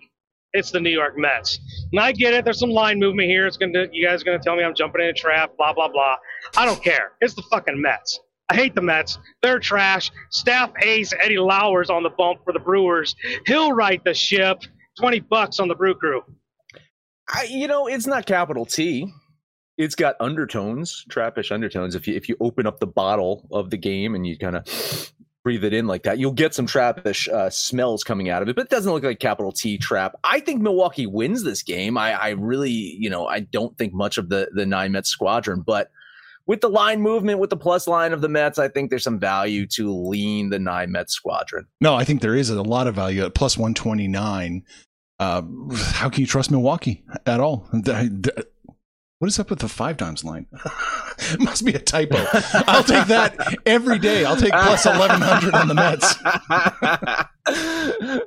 it's 0.53 0.71
the 0.71 0.81
New 0.81 0.91
York 0.91 1.17
Mets. 1.17 1.59
And 1.93 2.01
I 2.01 2.13
get 2.13 2.35
it. 2.35 2.45
There's 2.45 2.59
some 2.59 2.71
line 2.71 2.99
movement 2.99 3.29
here. 3.29 3.47
It's 3.47 3.57
gonna. 3.57 3.87
You 3.93 4.07
guys 4.07 4.23
are 4.23 4.25
gonna 4.25 4.39
tell 4.39 4.57
me 4.57 4.65
I'm 4.65 4.75
jumping 4.75 5.03
in 5.03 5.09
a 5.09 5.13
trap. 5.13 5.57
Blah 5.57 5.73
blah 5.73 5.89
blah. 5.89 6.17
I 6.57 6.67
don't 6.67 6.83
care. 6.83 7.13
It's 7.21 7.35
the 7.35 7.43
fucking 7.51 7.81
Mets. 7.81 8.21
I 8.49 8.57
hate 8.57 8.75
the 8.75 8.83
Mets. 8.83 9.19
They're 9.43 9.61
trash. 9.61 10.11
Staff 10.31 10.73
ace 10.83 11.13
Eddie 11.21 11.39
Lauer's 11.39 11.89
on 11.89 12.03
the 12.03 12.11
bump 12.11 12.41
for 12.45 12.53
the 12.53 12.59
Brewers. 12.59 13.15
He'll 13.47 13.73
right 13.73 14.03
the 14.05 14.15
ship. 14.15 14.63
Twenty 14.99 15.21
bucks 15.21 15.61
on 15.61 15.69
the 15.69 15.75
Brew 15.75 15.95
Crew. 15.95 16.23
I, 17.33 17.45
you 17.45 17.69
know, 17.69 17.87
it's 17.87 18.09
not 18.09 18.27
capital 18.27 18.67
T. 18.67 19.13
It's 19.79 19.95
got 19.95 20.17
undertones, 20.21 21.05
trappish 21.09 21.53
undertones. 21.53 21.95
If 21.95 22.09
you 22.09 22.15
if 22.15 22.29
you 22.29 22.37
open 22.41 22.67
up 22.67 22.81
the 22.81 22.87
bottle 22.87 23.47
of 23.53 23.71
the 23.71 23.79
game 23.79 24.15
and 24.15 24.27
you 24.27 24.37
kind 24.37 24.57
of 24.57 24.65
breathe 25.43 25.65
it 25.65 25.73
in 25.73 25.87
like 25.87 26.03
that, 26.03 26.19
you'll 26.19 26.33
get 26.33 26.55
some 26.55 26.67
trappish 26.67 27.29
uh, 27.29 27.51
smells 27.51 28.05
coming 28.05 28.29
out 28.29 28.43
of 28.43 28.49
it, 28.49 28.57
but 28.57 28.67
it 28.67 28.71
doesn't 28.71 28.93
look 28.93 29.03
like 29.03 29.21
capital 29.21 29.53
T 29.53 29.79
trap. 29.79 30.15
I 30.25 30.41
think 30.41 30.61
Milwaukee 30.61 31.07
wins 31.07 31.43
this 31.43 31.63
game. 31.63 31.97
I, 31.97 32.13
I 32.13 32.29
really, 32.31 32.71
you 32.71 33.11
know, 33.11 33.27
I 33.27 33.41
don't 33.41 33.77
think 33.79 33.93
much 33.93 34.19
of 34.19 34.29
the 34.29 34.49
the 34.53 34.67
nine 34.67 34.93
Mets 34.93 35.11
squadron, 35.11 35.63
but 35.67 35.91
with 36.47 36.61
the 36.61 36.69
line 36.69 37.01
movement, 37.01 37.39
with 37.39 37.51
the 37.51 37.57
plus 37.57 37.87
line 37.87 38.13
of 38.13 38.23
the 38.23 38.29
Mets, 38.29 38.59
I 38.59 38.69
think 38.69 38.91
there's 38.91 39.05
some 39.05 39.21
value 39.21 39.67
to 39.69 39.95
lean 39.95 40.51
the 40.51 40.59
nine 40.59 40.91
Mets 40.91 41.13
squadron. 41.13 41.67
No, 41.81 41.95
I 41.95 42.05
think 42.05 42.23
there 42.23 42.35
is 42.35 42.51
a 42.51 42.63
lot 42.63 42.87
of 42.87 42.95
value 42.95 43.25
at 43.25 43.35
plus 43.35 43.57
129. 43.57 44.65
Uh, 45.21 45.43
how 45.93 46.09
can 46.09 46.23
you 46.23 46.27
trust 46.27 46.51
Milwaukee 46.51 47.05
at 47.27 47.41
all? 47.41 47.69
What 49.21 49.29
is 49.29 49.39
up 49.39 49.51
with 49.51 49.59
the 49.59 49.69
five 49.69 49.99
times 49.99 50.25
line? 50.25 50.47
must 51.41 51.63
be 51.67 51.75
a 51.75 51.79
typo. 51.79 52.17
I'll 52.67 52.83
take 52.83 53.07
that 53.09 53.55
every 53.67 53.99
day. 53.99 54.25
I'll 54.25 54.35
take 54.35 54.51
plus 54.51 54.87
1100 54.87 55.55
on 55.55 55.69
the 55.69 55.75
Mets. 55.75 56.15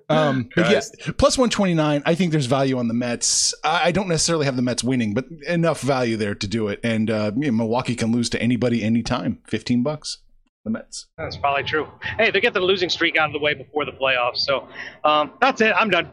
um, 0.07 0.49
but 0.55 0.69
yeah, 0.69 0.81
plus 1.17 1.35
129. 1.35 2.03
I 2.05 2.13
think 2.13 2.31
there's 2.31 2.45
value 2.45 2.77
on 2.77 2.89
the 2.89 2.93
Mets. 2.93 3.55
I 3.63 3.91
don't 3.91 4.07
necessarily 4.07 4.45
have 4.45 4.55
the 4.55 4.61
Mets 4.61 4.83
winning, 4.83 5.15
but 5.15 5.25
enough 5.47 5.81
value 5.81 6.15
there 6.15 6.35
to 6.35 6.47
do 6.47 6.67
it. 6.67 6.79
And 6.83 7.09
uh, 7.09 7.31
you 7.37 7.47
know, 7.47 7.57
Milwaukee 7.57 7.95
can 7.95 8.11
lose 8.11 8.29
to 8.29 8.39
anybody 8.39 8.83
anytime. 8.83 9.39
15 9.47 9.81
bucks. 9.81 10.19
The 10.63 10.69
Mets. 10.69 11.07
That's 11.17 11.37
probably 11.37 11.63
true. 11.63 11.87
Hey, 12.19 12.29
they 12.29 12.39
get 12.39 12.53
the 12.53 12.61
losing 12.61 12.89
streak 12.89 13.17
out 13.17 13.29
of 13.29 13.33
the 13.33 13.39
way 13.39 13.55
before 13.55 13.83
the 13.83 13.93
playoffs. 13.93 14.37
So 14.37 14.67
um, 15.03 15.31
that's 15.41 15.59
it. 15.59 15.73
I'm 15.75 15.89
done. 15.89 16.11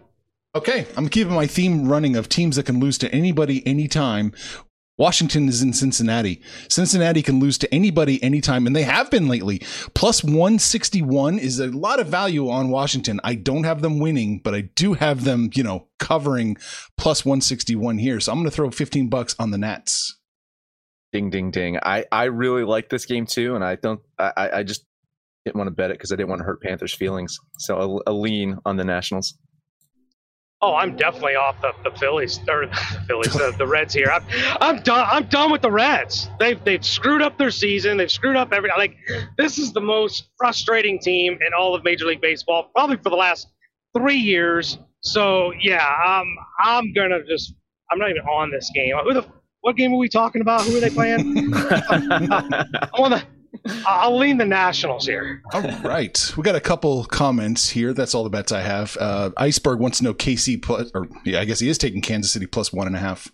Okay, 0.55 0.87
I'm 0.97 1.09
keeping 1.09 1.35
my 1.35 1.47
theme 1.47 1.87
running 1.87 2.17
of 2.17 2.29
teams 2.29 2.57
that 2.57 2.67
can 2.67 2.81
lose 2.81 2.99
to 2.99 3.13
anybody 3.15 3.65
anytime 3.65 4.33
Washington 5.01 5.49
is 5.49 5.63
in 5.63 5.73
Cincinnati. 5.73 6.43
Cincinnati 6.69 7.23
can 7.23 7.41
lose 7.41 7.57
to 7.57 7.75
anybody 7.75 8.23
anytime, 8.23 8.67
and 8.67 8.77
they 8.77 8.83
have 8.83 9.11
been 9.11 9.29
lately. 9.29 9.63
Plus 9.95 10.23
161 10.23 11.39
is 11.39 11.59
a 11.59 11.69
lot 11.69 12.01
of 12.01 12.09
value 12.09 12.51
on 12.51 12.69
Washington. 12.69 13.19
I 13.25 13.35
don't 13.35 13.65
have 13.65 13.81
them 13.81 13.99
winning, 13.99 14.41
but 14.45 14.55
I 14.55 14.61
do 14.61 14.93
have 14.93 15.25
them, 15.25 15.49
you 15.55 15.63
know, 15.63 15.89
covering 15.99 16.59
plus 16.99 17.25
161 17.25 17.97
here. 17.97 18.21
So 18.21 18.31
I'm 18.31 18.41
going 18.41 18.51
to 18.51 18.55
throw 18.55 18.71
15 18.71 19.09
bucks 19.09 19.35
on 19.39 19.53
the 19.53 19.57
Nats. 19.57 20.19
Ding, 21.15 21.31
ding, 21.31 21.51
ding. 21.51 21.79
I, 21.83 22.05
I 22.13 22.25
really 22.25 22.65
like 22.65 22.91
this 22.91 23.07
game 23.07 23.25
too, 23.25 23.55
and 23.55 23.65
I 23.65 23.77
don't, 23.77 24.01
I, 24.19 24.51
I 24.57 24.63
just 24.65 24.85
didn't 25.47 25.57
want 25.57 25.69
to 25.69 25.75
bet 25.75 25.91
it 25.91 25.95
because 25.95 26.13
I 26.13 26.17
didn't 26.17 26.29
want 26.29 26.41
to 26.41 26.45
hurt 26.45 26.61
Panthers' 26.61 26.95
feelings. 26.95 27.39
So 27.57 28.03
a, 28.07 28.11
a 28.11 28.13
lean 28.13 28.59
on 28.67 28.77
the 28.77 28.85
Nationals. 28.85 29.33
Oh, 30.63 30.75
I'm 30.75 30.95
definitely 30.95 31.37
off 31.37 31.59
the, 31.63 31.73
the 31.85 31.97
Phillies 31.99 32.39
or 32.47 32.67
the 32.67 33.05
Phillies, 33.09 33.33
the, 33.33 33.55
the 33.57 33.67
Reds 33.67 33.95
here. 33.95 34.11
I'm, 34.13 34.23
I'm 34.61 34.83
done. 34.83 35.07
I'm 35.11 35.25
done 35.25 35.51
with 35.51 35.63
the 35.63 35.71
Reds. 35.71 36.29
They've 36.39 36.63
they've 36.65 36.85
screwed 36.85 37.23
up 37.23 37.39
their 37.39 37.51
season. 37.51 37.97
They've 37.97 38.11
screwed 38.11 38.37
up 38.37 38.53
every 38.53 38.71
like. 38.77 38.97
This 39.39 39.59
is 39.59 39.73
the 39.73 39.81
most 39.81 40.29
frustrating 40.37 40.99
team 40.99 41.35
in 41.35 41.53
all 41.59 41.75
of 41.75 41.83
Major 41.83 42.05
League 42.05 42.21
Baseball, 42.21 42.71
probably 42.75 42.97
for 42.99 43.09
the 43.09 43.17
last 43.17 43.49
three 43.97 44.19
years. 44.19 44.79
So 45.01 45.53
yeah, 45.61 45.87
um, 46.07 46.27
I'm 46.63 46.93
gonna 46.93 47.25
just. 47.27 47.55
I'm 47.91 47.99
not 47.99 48.11
even 48.11 48.23
on 48.23 48.51
this 48.51 48.71
game. 48.75 48.95
Who 49.03 49.15
the? 49.15 49.27
What 49.63 49.77
game 49.77 49.93
are 49.93 49.99
we 49.99 50.09
talking 50.09 50.43
about? 50.43 50.63
Who 50.63 50.77
are 50.77 50.81
they 50.81 50.91
playing? 50.91 51.55
I'm 51.55 53.03
on 53.03 53.11
the 53.11 53.23
I'll 53.87 54.17
lean 54.17 54.39
the 54.39 54.45
Nationals 54.45 55.07
here. 55.07 55.43
All 55.53 55.63
right. 55.83 56.33
We 56.37 56.43
got 56.43 56.57
a 56.57 56.61
couple 56.61 57.05
comments 57.05 57.69
here. 57.69 57.93
That's 57.93 58.15
all 58.15 58.25
the 58.25 58.31
bets 58.31 58.53
I 58.53 58.61
have. 58.61 58.97
Uh, 58.99 59.31
Iceberg 59.37 59.81
wants 59.81 59.99
to 59.99 60.05
know 60.05 60.15
KC 60.15 60.63
plus, 60.63 60.91
or 60.95 61.09
yeah, 61.25 61.41
I 61.41 61.45
guess 61.45 61.61
he 61.61 61.69
is 61.69 61.79
taking 61.79 62.01
Kansas 62.01 62.33
City 62.33 62.47
plus 62.47 62.73
one 62.73 62.87
and 62.87 62.97
a 62.97 63.01
half. 63.01 63.31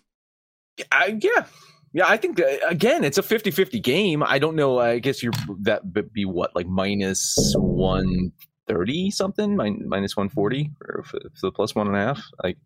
Uh, 0.91 1.11
yeah. 1.19 1.45
Yeah, 1.93 2.05
I 2.07 2.17
think 2.17 2.39
uh, 2.39 2.43
again 2.67 3.03
it's 3.03 3.17
a 3.17 3.23
50-50 3.23 3.81
game. 3.81 4.21
I 4.21 4.39
don't 4.39 4.55
know. 4.55 4.77
I 4.77 4.99
guess 4.99 5.23
you're 5.23 5.33
that 5.61 5.81
be 6.13 6.25
what 6.25 6.55
like 6.55 6.67
minus 6.67 7.53
one 7.57 8.31
130 8.67 9.11
something, 9.11 9.55
minus 9.55 10.15
140 10.15 10.71
for, 10.77 11.03
for 11.03 11.19
the 11.41 11.51
plus 11.51 11.73
one 11.73 11.87
and 11.87 11.95
a 11.95 11.99
half. 11.99 12.23
Like 12.43 12.57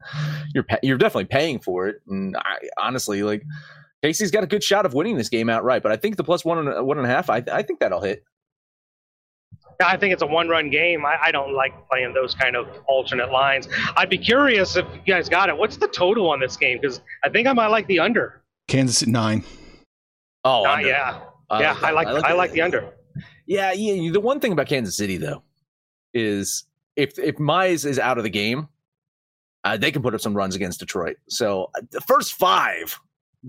you're 0.53 0.65
you're 0.83 0.97
definitely 0.97 1.25
paying 1.25 1.59
for 1.59 1.87
it. 1.87 2.01
And 2.07 2.35
I 2.37 2.57
honestly 2.77 3.23
like 3.23 3.43
Casey's 4.03 4.31
got 4.31 4.43
a 4.43 4.47
good 4.47 4.63
shot 4.63 4.85
of 4.85 4.93
winning 4.93 5.17
this 5.17 5.29
game 5.29 5.49
outright, 5.49 5.83
but 5.83 5.91
I 5.91 5.95
think 5.95 6.17
the 6.17 6.23
plus 6.23 6.43
one 6.43 6.67
and 6.67 6.85
one 6.85 6.97
and 6.97 7.05
a 7.05 7.09
half, 7.09 7.29
I, 7.29 7.43
I 7.51 7.61
think 7.61 7.79
that'll 7.79 8.01
hit. 8.01 8.23
I 9.83 9.97
think 9.97 10.13
it's 10.13 10.21
a 10.21 10.27
one 10.27 10.47
run 10.47 10.69
game. 10.69 11.05
I, 11.05 11.17
I, 11.21 11.31
don't 11.31 11.55
like 11.55 11.73
playing 11.89 12.13
those 12.13 12.35
kind 12.35 12.55
of 12.55 12.67
alternate 12.87 13.31
lines. 13.31 13.67
I'd 13.95 14.09
be 14.09 14.17
curious 14.17 14.75
if 14.75 14.85
you 14.93 15.13
guys 15.13 15.27
got 15.27 15.49
it. 15.49 15.57
What's 15.57 15.77
the 15.77 15.87
total 15.87 16.29
on 16.29 16.39
this 16.39 16.55
game? 16.55 16.77
Because 16.79 17.01
I 17.23 17.29
think 17.29 17.47
I 17.47 17.53
might 17.53 17.67
like 17.67 17.87
the 17.87 17.99
under. 17.99 18.43
Kansas 18.67 19.05
nine. 19.07 19.43
Oh, 20.43 20.65
uh, 20.65 20.77
yeah. 20.77 21.21
yeah, 21.51 21.77
I 21.81 21.91
like 21.91 22.07
I 22.07 22.11
like, 22.11 22.23
I 22.25 22.33
like 22.33 22.51
the 22.51 22.61
under. 22.61 22.93
Yeah, 23.45 23.71
yeah. 23.73 24.11
The 24.11 24.19
one 24.19 24.39
thing 24.39 24.51
about 24.51 24.67
Kansas 24.67 24.95
City 24.95 25.17
though 25.17 25.43
is 26.13 26.65
if 26.95 27.17
if 27.19 27.35
Mize 27.37 27.85
is 27.85 27.99
out 27.99 28.17
of 28.17 28.23
the 28.23 28.29
game, 28.29 28.67
uh, 29.63 29.77
they 29.77 29.91
can 29.91 30.01
put 30.01 30.13
up 30.13 30.21
some 30.21 30.35
runs 30.35 30.55
against 30.55 30.79
Detroit. 30.79 31.17
So 31.29 31.69
uh, 31.75 31.81
the 31.91 32.01
first 32.01 32.33
five, 32.33 32.99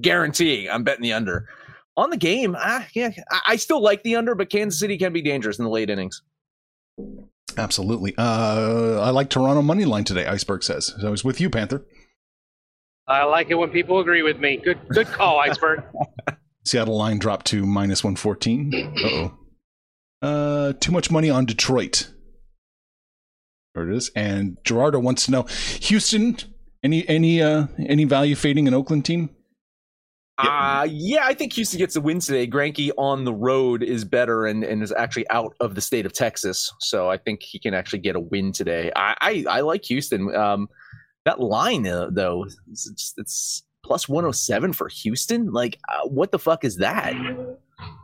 guaranteeing, 0.00 0.70
I'm 0.70 0.85
betting 0.85 1.02
the 1.02 1.12
under. 1.12 1.48
On 1.96 2.11
the 2.11 2.16
game, 2.16 2.57
uh, 2.59 2.83
yeah, 2.94 3.11
I, 3.31 3.40
I 3.48 3.57
still 3.57 3.83
like 3.83 4.02
the 4.02 4.16
under, 4.16 4.35
but 4.35 4.48
Kansas 4.50 4.81
City 4.81 4.96
can 4.96 5.12
be 5.12 5.22
dangerous 5.22 5.59
in 5.59 5.64
the 5.64 5.70
late 5.70 5.90
innings. 5.90 6.22
Absolutely. 7.59 8.14
Uh, 8.16 8.98
I 9.02 9.11
like 9.11 9.28
Toronto 9.28 9.62
money 9.62 9.85
line 9.85 10.05
today. 10.05 10.26
Iceberg 10.26 10.62
says. 10.62 10.94
So 10.98 11.07
I 11.07 11.11
was 11.11 11.22
with 11.22 11.40
you, 11.40 11.50
Panther. 11.50 11.85
I 13.07 13.24
like 13.24 13.50
it 13.50 13.55
when 13.55 13.70
people 13.70 13.98
agree 13.98 14.22
with 14.22 14.38
me. 14.38 14.57
Good, 14.57 14.78
good 14.88 15.07
call, 15.09 15.38
Iceberg. 15.40 15.83
Seattle 16.64 16.96
line 16.96 17.18
dropped 17.18 17.46
to 17.46 17.66
minus 17.66 18.05
one 18.05 18.16
fourteen. 18.16 18.72
oh. 19.05 19.38
Uh, 20.22 20.72
too 20.74 20.92
much 20.92 21.11
money 21.11 21.28
on 21.28 21.44
Detroit. 21.44 22.09
There 23.74 23.90
it 23.90 23.96
is. 23.96 24.11
And 24.14 24.57
Gerardo 24.64 25.00
wants 25.00 25.24
to 25.26 25.33
know 25.33 25.42
Houston. 25.81 26.37
Any 26.85 27.09
any 27.09 27.42
uh 27.42 27.66
any 27.78 28.05
value 28.05 28.35
fading 28.37 28.66
in 28.66 28.74
Oakland 28.74 29.05
team? 29.05 29.31
Uh, 30.38 30.88
yeah, 30.90 31.25
I 31.25 31.35
think 31.35 31.53
Houston 31.53 31.79
gets 31.79 31.95
a 31.95 32.01
win 32.01 32.18
today. 32.18 32.47
Greinke 32.47 32.90
on 32.97 33.25
the 33.25 33.35
road 33.35 33.83
is 33.83 34.05
better 34.05 34.47
and, 34.47 34.64
and 34.64 34.83
is 34.83 34.92
actually 34.92 35.29
out 35.31 35.55
of 35.61 35.75
the 35.75 35.81
state 35.81 36.07
of 36.07 36.12
Texas. 36.12 36.73
So 36.81 37.11
I 37.11 37.18
think 37.18 37.42
he 37.42 37.59
can 37.59 37.75
actually 37.75 38.01
get 38.01 38.16
a 38.16 38.21
win 38.21 38.53
today. 38.53 38.90
I, 38.97 39.14
I, 39.21 39.45
I 39.49 39.61
like 39.61 39.85
Houston. 39.85 40.35
Um, 40.35 40.68
that 41.25 41.40
line, 41.40 41.87
uh, 41.87 42.09
though, 42.11 42.47
it's, 42.71 43.14
it's 43.16 43.62
plus 43.85 44.09
107 44.09 44.73
for 44.73 44.88
Houston. 44.88 45.53
Like, 45.53 45.79
uh, 45.88 46.09
what 46.09 46.33
the 46.33 46.38
fuck 46.38 46.64
is 46.64 46.77
that? 46.77 47.14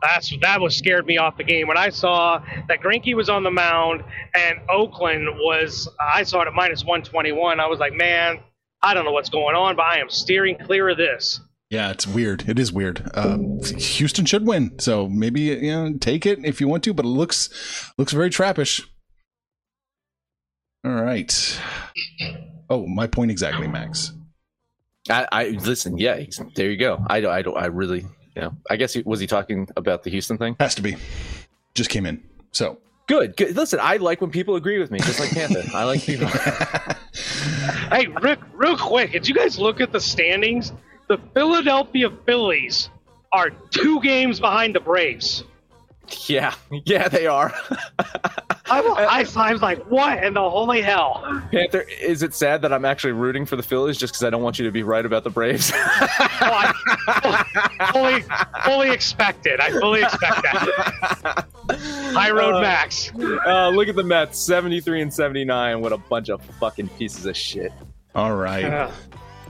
That's 0.01 0.33
that 0.41 0.59
was 0.59 0.75
scared 0.75 1.05
me 1.05 1.17
off 1.17 1.37
the 1.37 1.43
game 1.43 1.67
when 1.67 1.77
I 1.77 1.89
saw 1.89 2.43
that 2.67 2.81
Greinke 2.81 3.15
was 3.15 3.29
on 3.29 3.43
the 3.43 3.51
mound 3.51 4.03
and 4.35 4.59
Oakland 4.69 5.27
was. 5.37 5.87
I 6.01 6.23
saw 6.23 6.41
it 6.41 6.47
at 6.47 6.53
minus 6.53 6.83
121. 6.83 7.59
I 7.59 7.65
was 7.65 7.79
like, 7.79 7.93
man, 7.93 8.39
I 8.81 8.93
don't 8.93 9.05
know 9.05 9.11
what's 9.11 9.29
going 9.29 9.55
on, 9.55 9.77
but 9.77 9.83
I 9.83 9.99
am 9.99 10.09
steering 10.09 10.57
clear 10.57 10.89
of 10.89 10.97
this. 10.97 11.39
Yeah, 11.69 11.91
it's 11.91 12.07
weird. 12.07 12.49
It 12.49 12.57
is 12.57 12.71
weird. 12.71 13.09
Um, 13.13 13.59
Houston 13.63 14.25
should 14.25 14.47
win, 14.47 14.79
so 14.79 15.07
maybe 15.07 15.41
you 15.41 15.71
know 15.71 15.93
take 15.99 16.25
it 16.25 16.43
if 16.43 16.59
you 16.59 16.67
want 16.67 16.83
to, 16.85 16.93
but 16.93 17.05
it 17.05 17.09
looks 17.09 17.49
looks 17.97 18.11
very 18.11 18.31
trappish. 18.31 18.83
All 20.83 20.91
right. 20.91 21.59
Oh, 22.69 22.87
my 22.87 23.05
point 23.05 23.31
exactly, 23.31 23.67
Max. 23.67 24.13
I, 25.09 25.27
I 25.31 25.49
listen. 25.49 25.97
Yeah, 25.97 26.23
there 26.55 26.71
you 26.71 26.77
go. 26.77 27.03
I 27.07 27.19
don't. 27.21 27.31
I 27.31 27.41
don't. 27.41 27.57
I 27.57 27.65
really. 27.67 28.05
Yeah. 28.35 28.49
I 28.69 28.75
guess 28.75 28.93
he 28.93 29.03
was 29.05 29.19
he 29.19 29.27
talking 29.27 29.67
about 29.75 30.03
the 30.03 30.09
Houston 30.09 30.37
thing. 30.37 30.55
Has 30.59 30.75
to 30.75 30.81
be. 30.81 30.95
Just 31.75 31.89
came 31.89 32.05
in. 32.05 32.23
So 32.51 32.79
good. 33.07 33.35
Good. 33.37 33.55
Listen, 33.55 33.79
I 33.81 33.97
like 33.97 34.21
when 34.21 34.31
people 34.31 34.55
agree 34.55 34.79
with 34.79 34.89
me, 34.89 34.99
just 34.99 35.19
like 35.19 35.31
Panther. 35.31 35.63
I 35.73 35.83
like 35.83 36.01
people. 36.05 36.27
hey, 36.27 38.07
Rick, 38.21 38.39
real 38.53 38.77
quick, 38.77 39.11
did 39.11 39.27
you 39.27 39.35
guys 39.35 39.59
look 39.59 39.81
at 39.81 39.91
the 39.91 39.99
standings? 39.99 40.71
The 41.09 41.17
Philadelphia 41.33 42.09
Phillies 42.25 42.89
are 43.31 43.49
two 43.49 43.99
games 44.01 44.39
behind 44.39 44.75
the 44.75 44.79
Braves. 44.79 45.43
Yeah, 46.27 46.55
yeah, 46.85 47.07
they 47.07 47.27
are. 47.27 47.53
I, 48.71 48.81
I, 48.81 49.25
I 49.35 49.51
was 49.53 49.61
like, 49.61 49.83
what 49.91 50.23
in 50.23 50.33
the 50.33 50.49
holy 50.49 50.81
hell? 50.81 51.23
Panther, 51.51 51.85
is 52.01 52.23
it 52.23 52.33
sad 52.33 52.61
that 52.63 52.73
I'm 52.73 52.85
actually 52.85 53.13
rooting 53.13 53.45
for 53.45 53.55
the 53.55 53.63
Phillies 53.63 53.97
just 53.97 54.13
because 54.13 54.23
I 54.23 54.29
don't 54.29 54.41
want 54.41 54.57
you 54.57 54.65
to 54.65 54.71
be 54.71 54.81
right 54.81 55.05
about 55.05 55.23
the 55.23 55.29
Braves? 55.29 55.71
well, 55.71 55.79
I 56.41 57.91
fully, 57.93 58.23
fully 58.63 58.91
expected. 58.91 59.59
I 59.59 59.69
fully 59.71 60.01
expect 60.01 60.41
that. 60.43 61.45
High 62.13 62.31
Road 62.31 62.55
uh, 62.55 62.61
Max. 62.61 63.11
Uh, 63.15 63.69
look 63.69 63.87
at 63.87 63.95
the 63.95 64.03
Mets, 64.03 64.39
73 64.39 65.01
and 65.03 65.13
79. 65.13 65.81
What 65.81 65.91
a 65.91 65.97
bunch 65.97 66.29
of 66.29 66.43
fucking 66.59 66.89
pieces 66.89 67.25
of 67.27 67.37
shit. 67.37 67.71
All 68.15 68.35
right. 68.35 68.91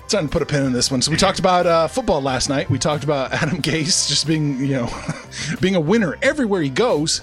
Time 0.09 0.25
to 0.25 0.31
put 0.31 0.41
a 0.41 0.45
pin 0.45 0.65
in 0.65 0.73
this 0.73 0.89
one. 0.89 1.03
So 1.03 1.11
we 1.11 1.17
talked 1.17 1.37
about 1.37 1.67
uh, 1.67 1.87
football 1.87 2.19
last 2.19 2.49
night. 2.49 2.67
We 2.67 2.79
talked 2.79 3.03
about 3.03 3.31
Adam 3.43 3.61
Gase 3.61 4.09
just 4.09 4.25
being, 4.25 4.57
you 4.59 4.69
know, 4.69 4.89
being 5.61 5.75
a 5.75 5.79
winner 5.79 6.17
everywhere 6.23 6.63
he 6.63 6.69
goes. 6.69 7.21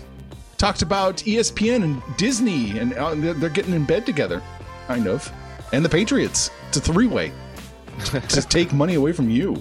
Talked 0.56 0.82
about 0.82 1.16
ESPN 1.16 1.82
and 1.82 2.16
Disney, 2.16 2.78
and 2.78 2.94
uh, 2.94 3.14
they're 3.16 3.50
getting 3.50 3.74
in 3.74 3.84
bed 3.86 4.06
together, 4.06 4.40
kind 4.86 5.08
of. 5.08 5.30
And 5.72 5.84
the 5.84 5.88
Patriots. 5.88 6.52
It's 6.68 6.76
a 6.76 6.80
three-way 6.80 7.32
to 8.04 8.40
take 8.42 8.72
money 8.72 8.94
away 8.94 9.10
from 9.10 9.30
you. 9.30 9.60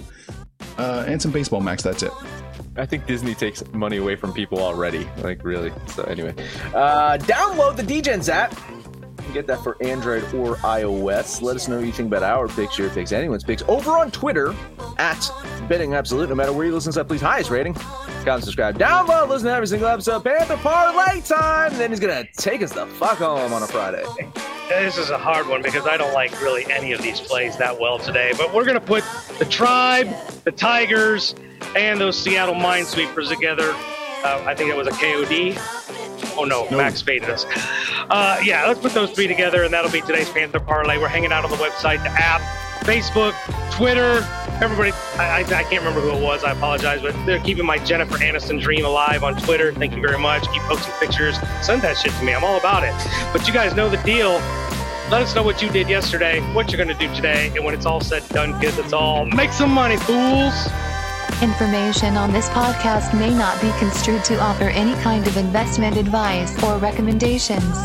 Uh, 0.78 1.04
and 1.08 1.20
some 1.20 1.32
baseball, 1.32 1.60
Max. 1.60 1.82
That's 1.82 2.04
it. 2.04 2.12
I 2.76 2.86
think 2.86 3.06
Disney 3.06 3.34
takes 3.34 3.66
money 3.72 3.96
away 3.96 4.14
from 4.14 4.32
people 4.34 4.60
already. 4.60 5.08
Like 5.18 5.42
really. 5.44 5.72
So 5.88 6.04
anyway, 6.04 6.32
uh, 6.74 7.18
download 7.18 7.76
the 7.76 7.82
DGens 7.82 8.28
app 8.28 8.54
get 9.32 9.46
that 9.46 9.62
for 9.62 9.76
Android 9.82 10.22
or 10.34 10.56
iOS. 10.56 11.42
Let 11.42 11.56
us 11.56 11.68
know 11.68 11.76
what 11.76 11.86
you 11.86 11.92
think 11.92 12.08
about 12.08 12.22
our 12.22 12.48
picks, 12.48 12.78
your 12.78 12.90
picks, 12.90 13.12
anyone's 13.12 13.44
picks 13.44 13.62
over 13.68 13.92
on 13.92 14.10
Twitter 14.10 14.54
at 14.98 15.30
Betting 15.68 15.94
Absolute. 15.94 16.28
No 16.28 16.34
matter 16.34 16.52
where 16.52 16.66
you 16.66 16.72
listen 16.72 16.92
to, 16.92 16.98
that, 17.00 17.08
please 17.08 17.20
highest 17.20 17.50
rating. 17.50 17.74
Comment, 17.74 18.42
subscribe, 18.44 18.78
download, 18.78 19.28
listen 19.28 19.46
to 19.46 19.54
every 19.54 19.66
single 19.66 19.88
episode. 19.88 20.24
Panther 20.24 20.56
Parlay 20.56 21.20
time. 21.20 21.72
Then 21.78 21.90
he's 21.90 22.00
gonna 22.00 22.24
take 22.36 22.62
us 22.62 22.72
the 22.72 22.86
fuck 22.86 23.18
home 23.18 23.52
on 23.52 23.62
a 23.62 23.66
Friday. 23.66 24.04
This 24.68 24.98
is 24.98 25.10
a 25.10 25.18
hard 25.18 25.46
one 25.46 25.62
because 25.62 25.86
I 25.86 25.96
don't 25.96 26.12
like 26.12 26.32
really 26.42 26.66
any 26.72 26.92
of 26.92 27.00
these 27.00 27.20
plays 27.20 27.56
that 27.58 27.78
well 27.78 27.98
today. 27.98 28.32
But 28.36 28.52
we're 28.52 28.64
gonna 28.64 28.80
put 28.80 29.04
the 29.38 29.44
Tribe, 29.44 30.08
the 30.44 30.50
Tigers, 30.52 31.34
and 31.76 32.00
those 32.00 32.18
Seattle 32.18 32.54
Minesweepers 32.54 33.28
together. 33.28 33.70
Uh, 33.72 34.42
I 34.44 34.54
think 34.54 34.70
it 34.70 34.76
was 34.76 34.88
a 34.88 34.92
KOD. 34.92 35.56
Oh 36.38 36.44
no, 36.44 36.66
no. 36.70 36.76
Max 36.76 37.00
faded 37.02 37.30
us. 37.30 37.46
Uh, 38.10 38.40
yeah, 38.44 38.66
let's 38.66 38.80
put 38.80 38.92
those 38.92 39.10
three 39.10 39.26
together, 39.26 39.64
and 39.64 39.72
that'll 39.72 39.90
be 39.90 40.00
today's 40.00 40.28
Panther 40.28 40.60
Parlay. 40.60 40.98
We're 40.98 41.08
hanging 41.08 41.32
out 41.32 41.44
on 41.44 41.50
the 41.50 41.56
website, 41.56 42.02
the 42.02 42.10
app, 42.10 42.40
Facebook, 42.84 43.34
Twitter. 43.72 44.26
Everybody, 44.62 44.92
I, 45.18 45.24
I, 45.24 45.38
I, 45.40 45.62
can't 45.64 45.84
remember 45.84 46.00
who 46.00 46.10
it 46.10 46.22
was. 46.22 46.44
I 46.44 46.52
apologize, 46.52 47.02
but 47.02 47.14
they're 47.26 47.40
keeping 47.40 47.66
my 47.66 47.78
Jennifer 47.78 48.16
Aniston 48.16 48.60
dream 48.60 48.84
alive 48.84 49.22
on 49.22 49.36
Twitter. 49.36 49.72
Thank 49.72 49.94
you 49.94 50.00
very 50.00 50.18
much. 50.18 50.50
Keep 50.50 50.62
posting 50.62 50.94
pictures. 50.94 51.36
Send 51.60 51.82
that 51.82 51.96
shit 51.98 52.12
to 52.12 52.24
me. 52.24 52.32
I'm 52.32 52.44
all 52.44 52.58
about 52.58 52.84
it. 52.84 52.94
But 53.32 53.46
you 53.46 53.52
guys 53.52 53.74
know 53.74 53.90
the 53.90 53.98
deal. 53.98 54.40
Let 55.10 55.22
us 55.22 55.34
know 55.34 55.42
what 55.42 55.62
you 55.62 55.68
did 55.68 55.88
yesterday, 55.88 56.40
what 56.52 56.70
you're 56.70 56.82
going 56.82 56.96
to 56.96 57.06
do 57.06 57.14
today, 57.14 57.52
and 57.54 57.64
when 57.64 57.74
it's 57.74 57.86
all 57.86 58.00
said 58.00 58.22
and 58.22 58.32
done, 58.32 58.60
kids, 58.60 58.76
it's 58.76 58.92
all 58.92 59.24
make 59.24 59.52
some 59.52 59.70
money, 59.70 59.96
fools. 59.98 60.68
Information 61.42 62.16
on 62.16 62.32
this 62.32 62.48
podcast 62.48 63.12
may 63.18 63.32
not 63.32 63.60
be 63.60 63.70
construed 63.78 64.24
to 64.24 64.40
offer 64.40 64.64
any 64.64 64.94
kind 65.02 65.26
of 65.26 65.36
investment 65.36 65.96
advice 65.96 66.50
or 66.62 66.78
recommendations. 66.78 67.76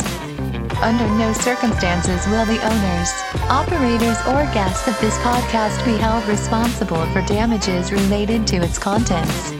Under 0.82 1.08
no 1.18 1.34
circumstances 1.34 2.26
will 2.28 2.46
the 2.46 2.60
owners, 2.66 3.12
operators, 3.52 4.18
or 4.28 4.52
guests 4.54 4.88
of 4.88 5.00
this 5.02 5.18
podcast 5.20 5.84
be 5.86 5.98
held 5.98 6.26
responsible 6.28 7.06
for 7.08 7.22
damages 7.24 7.92
related 7.92 8.48
to 8.48 8.58
its 8.58 8.80
contents. 8.80 9.54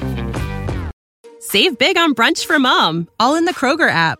Save 1.40 1.78
big 1.78 1.98
on 1.98 2.16
brunch 2.16 2.46
for 2.46 2.60
mom, 2.60 3.10
all 3.20 3.36
in 3.36 3.46
the 3.46 3.54
Kroger 3.54 3.90
app. 3.90 4.20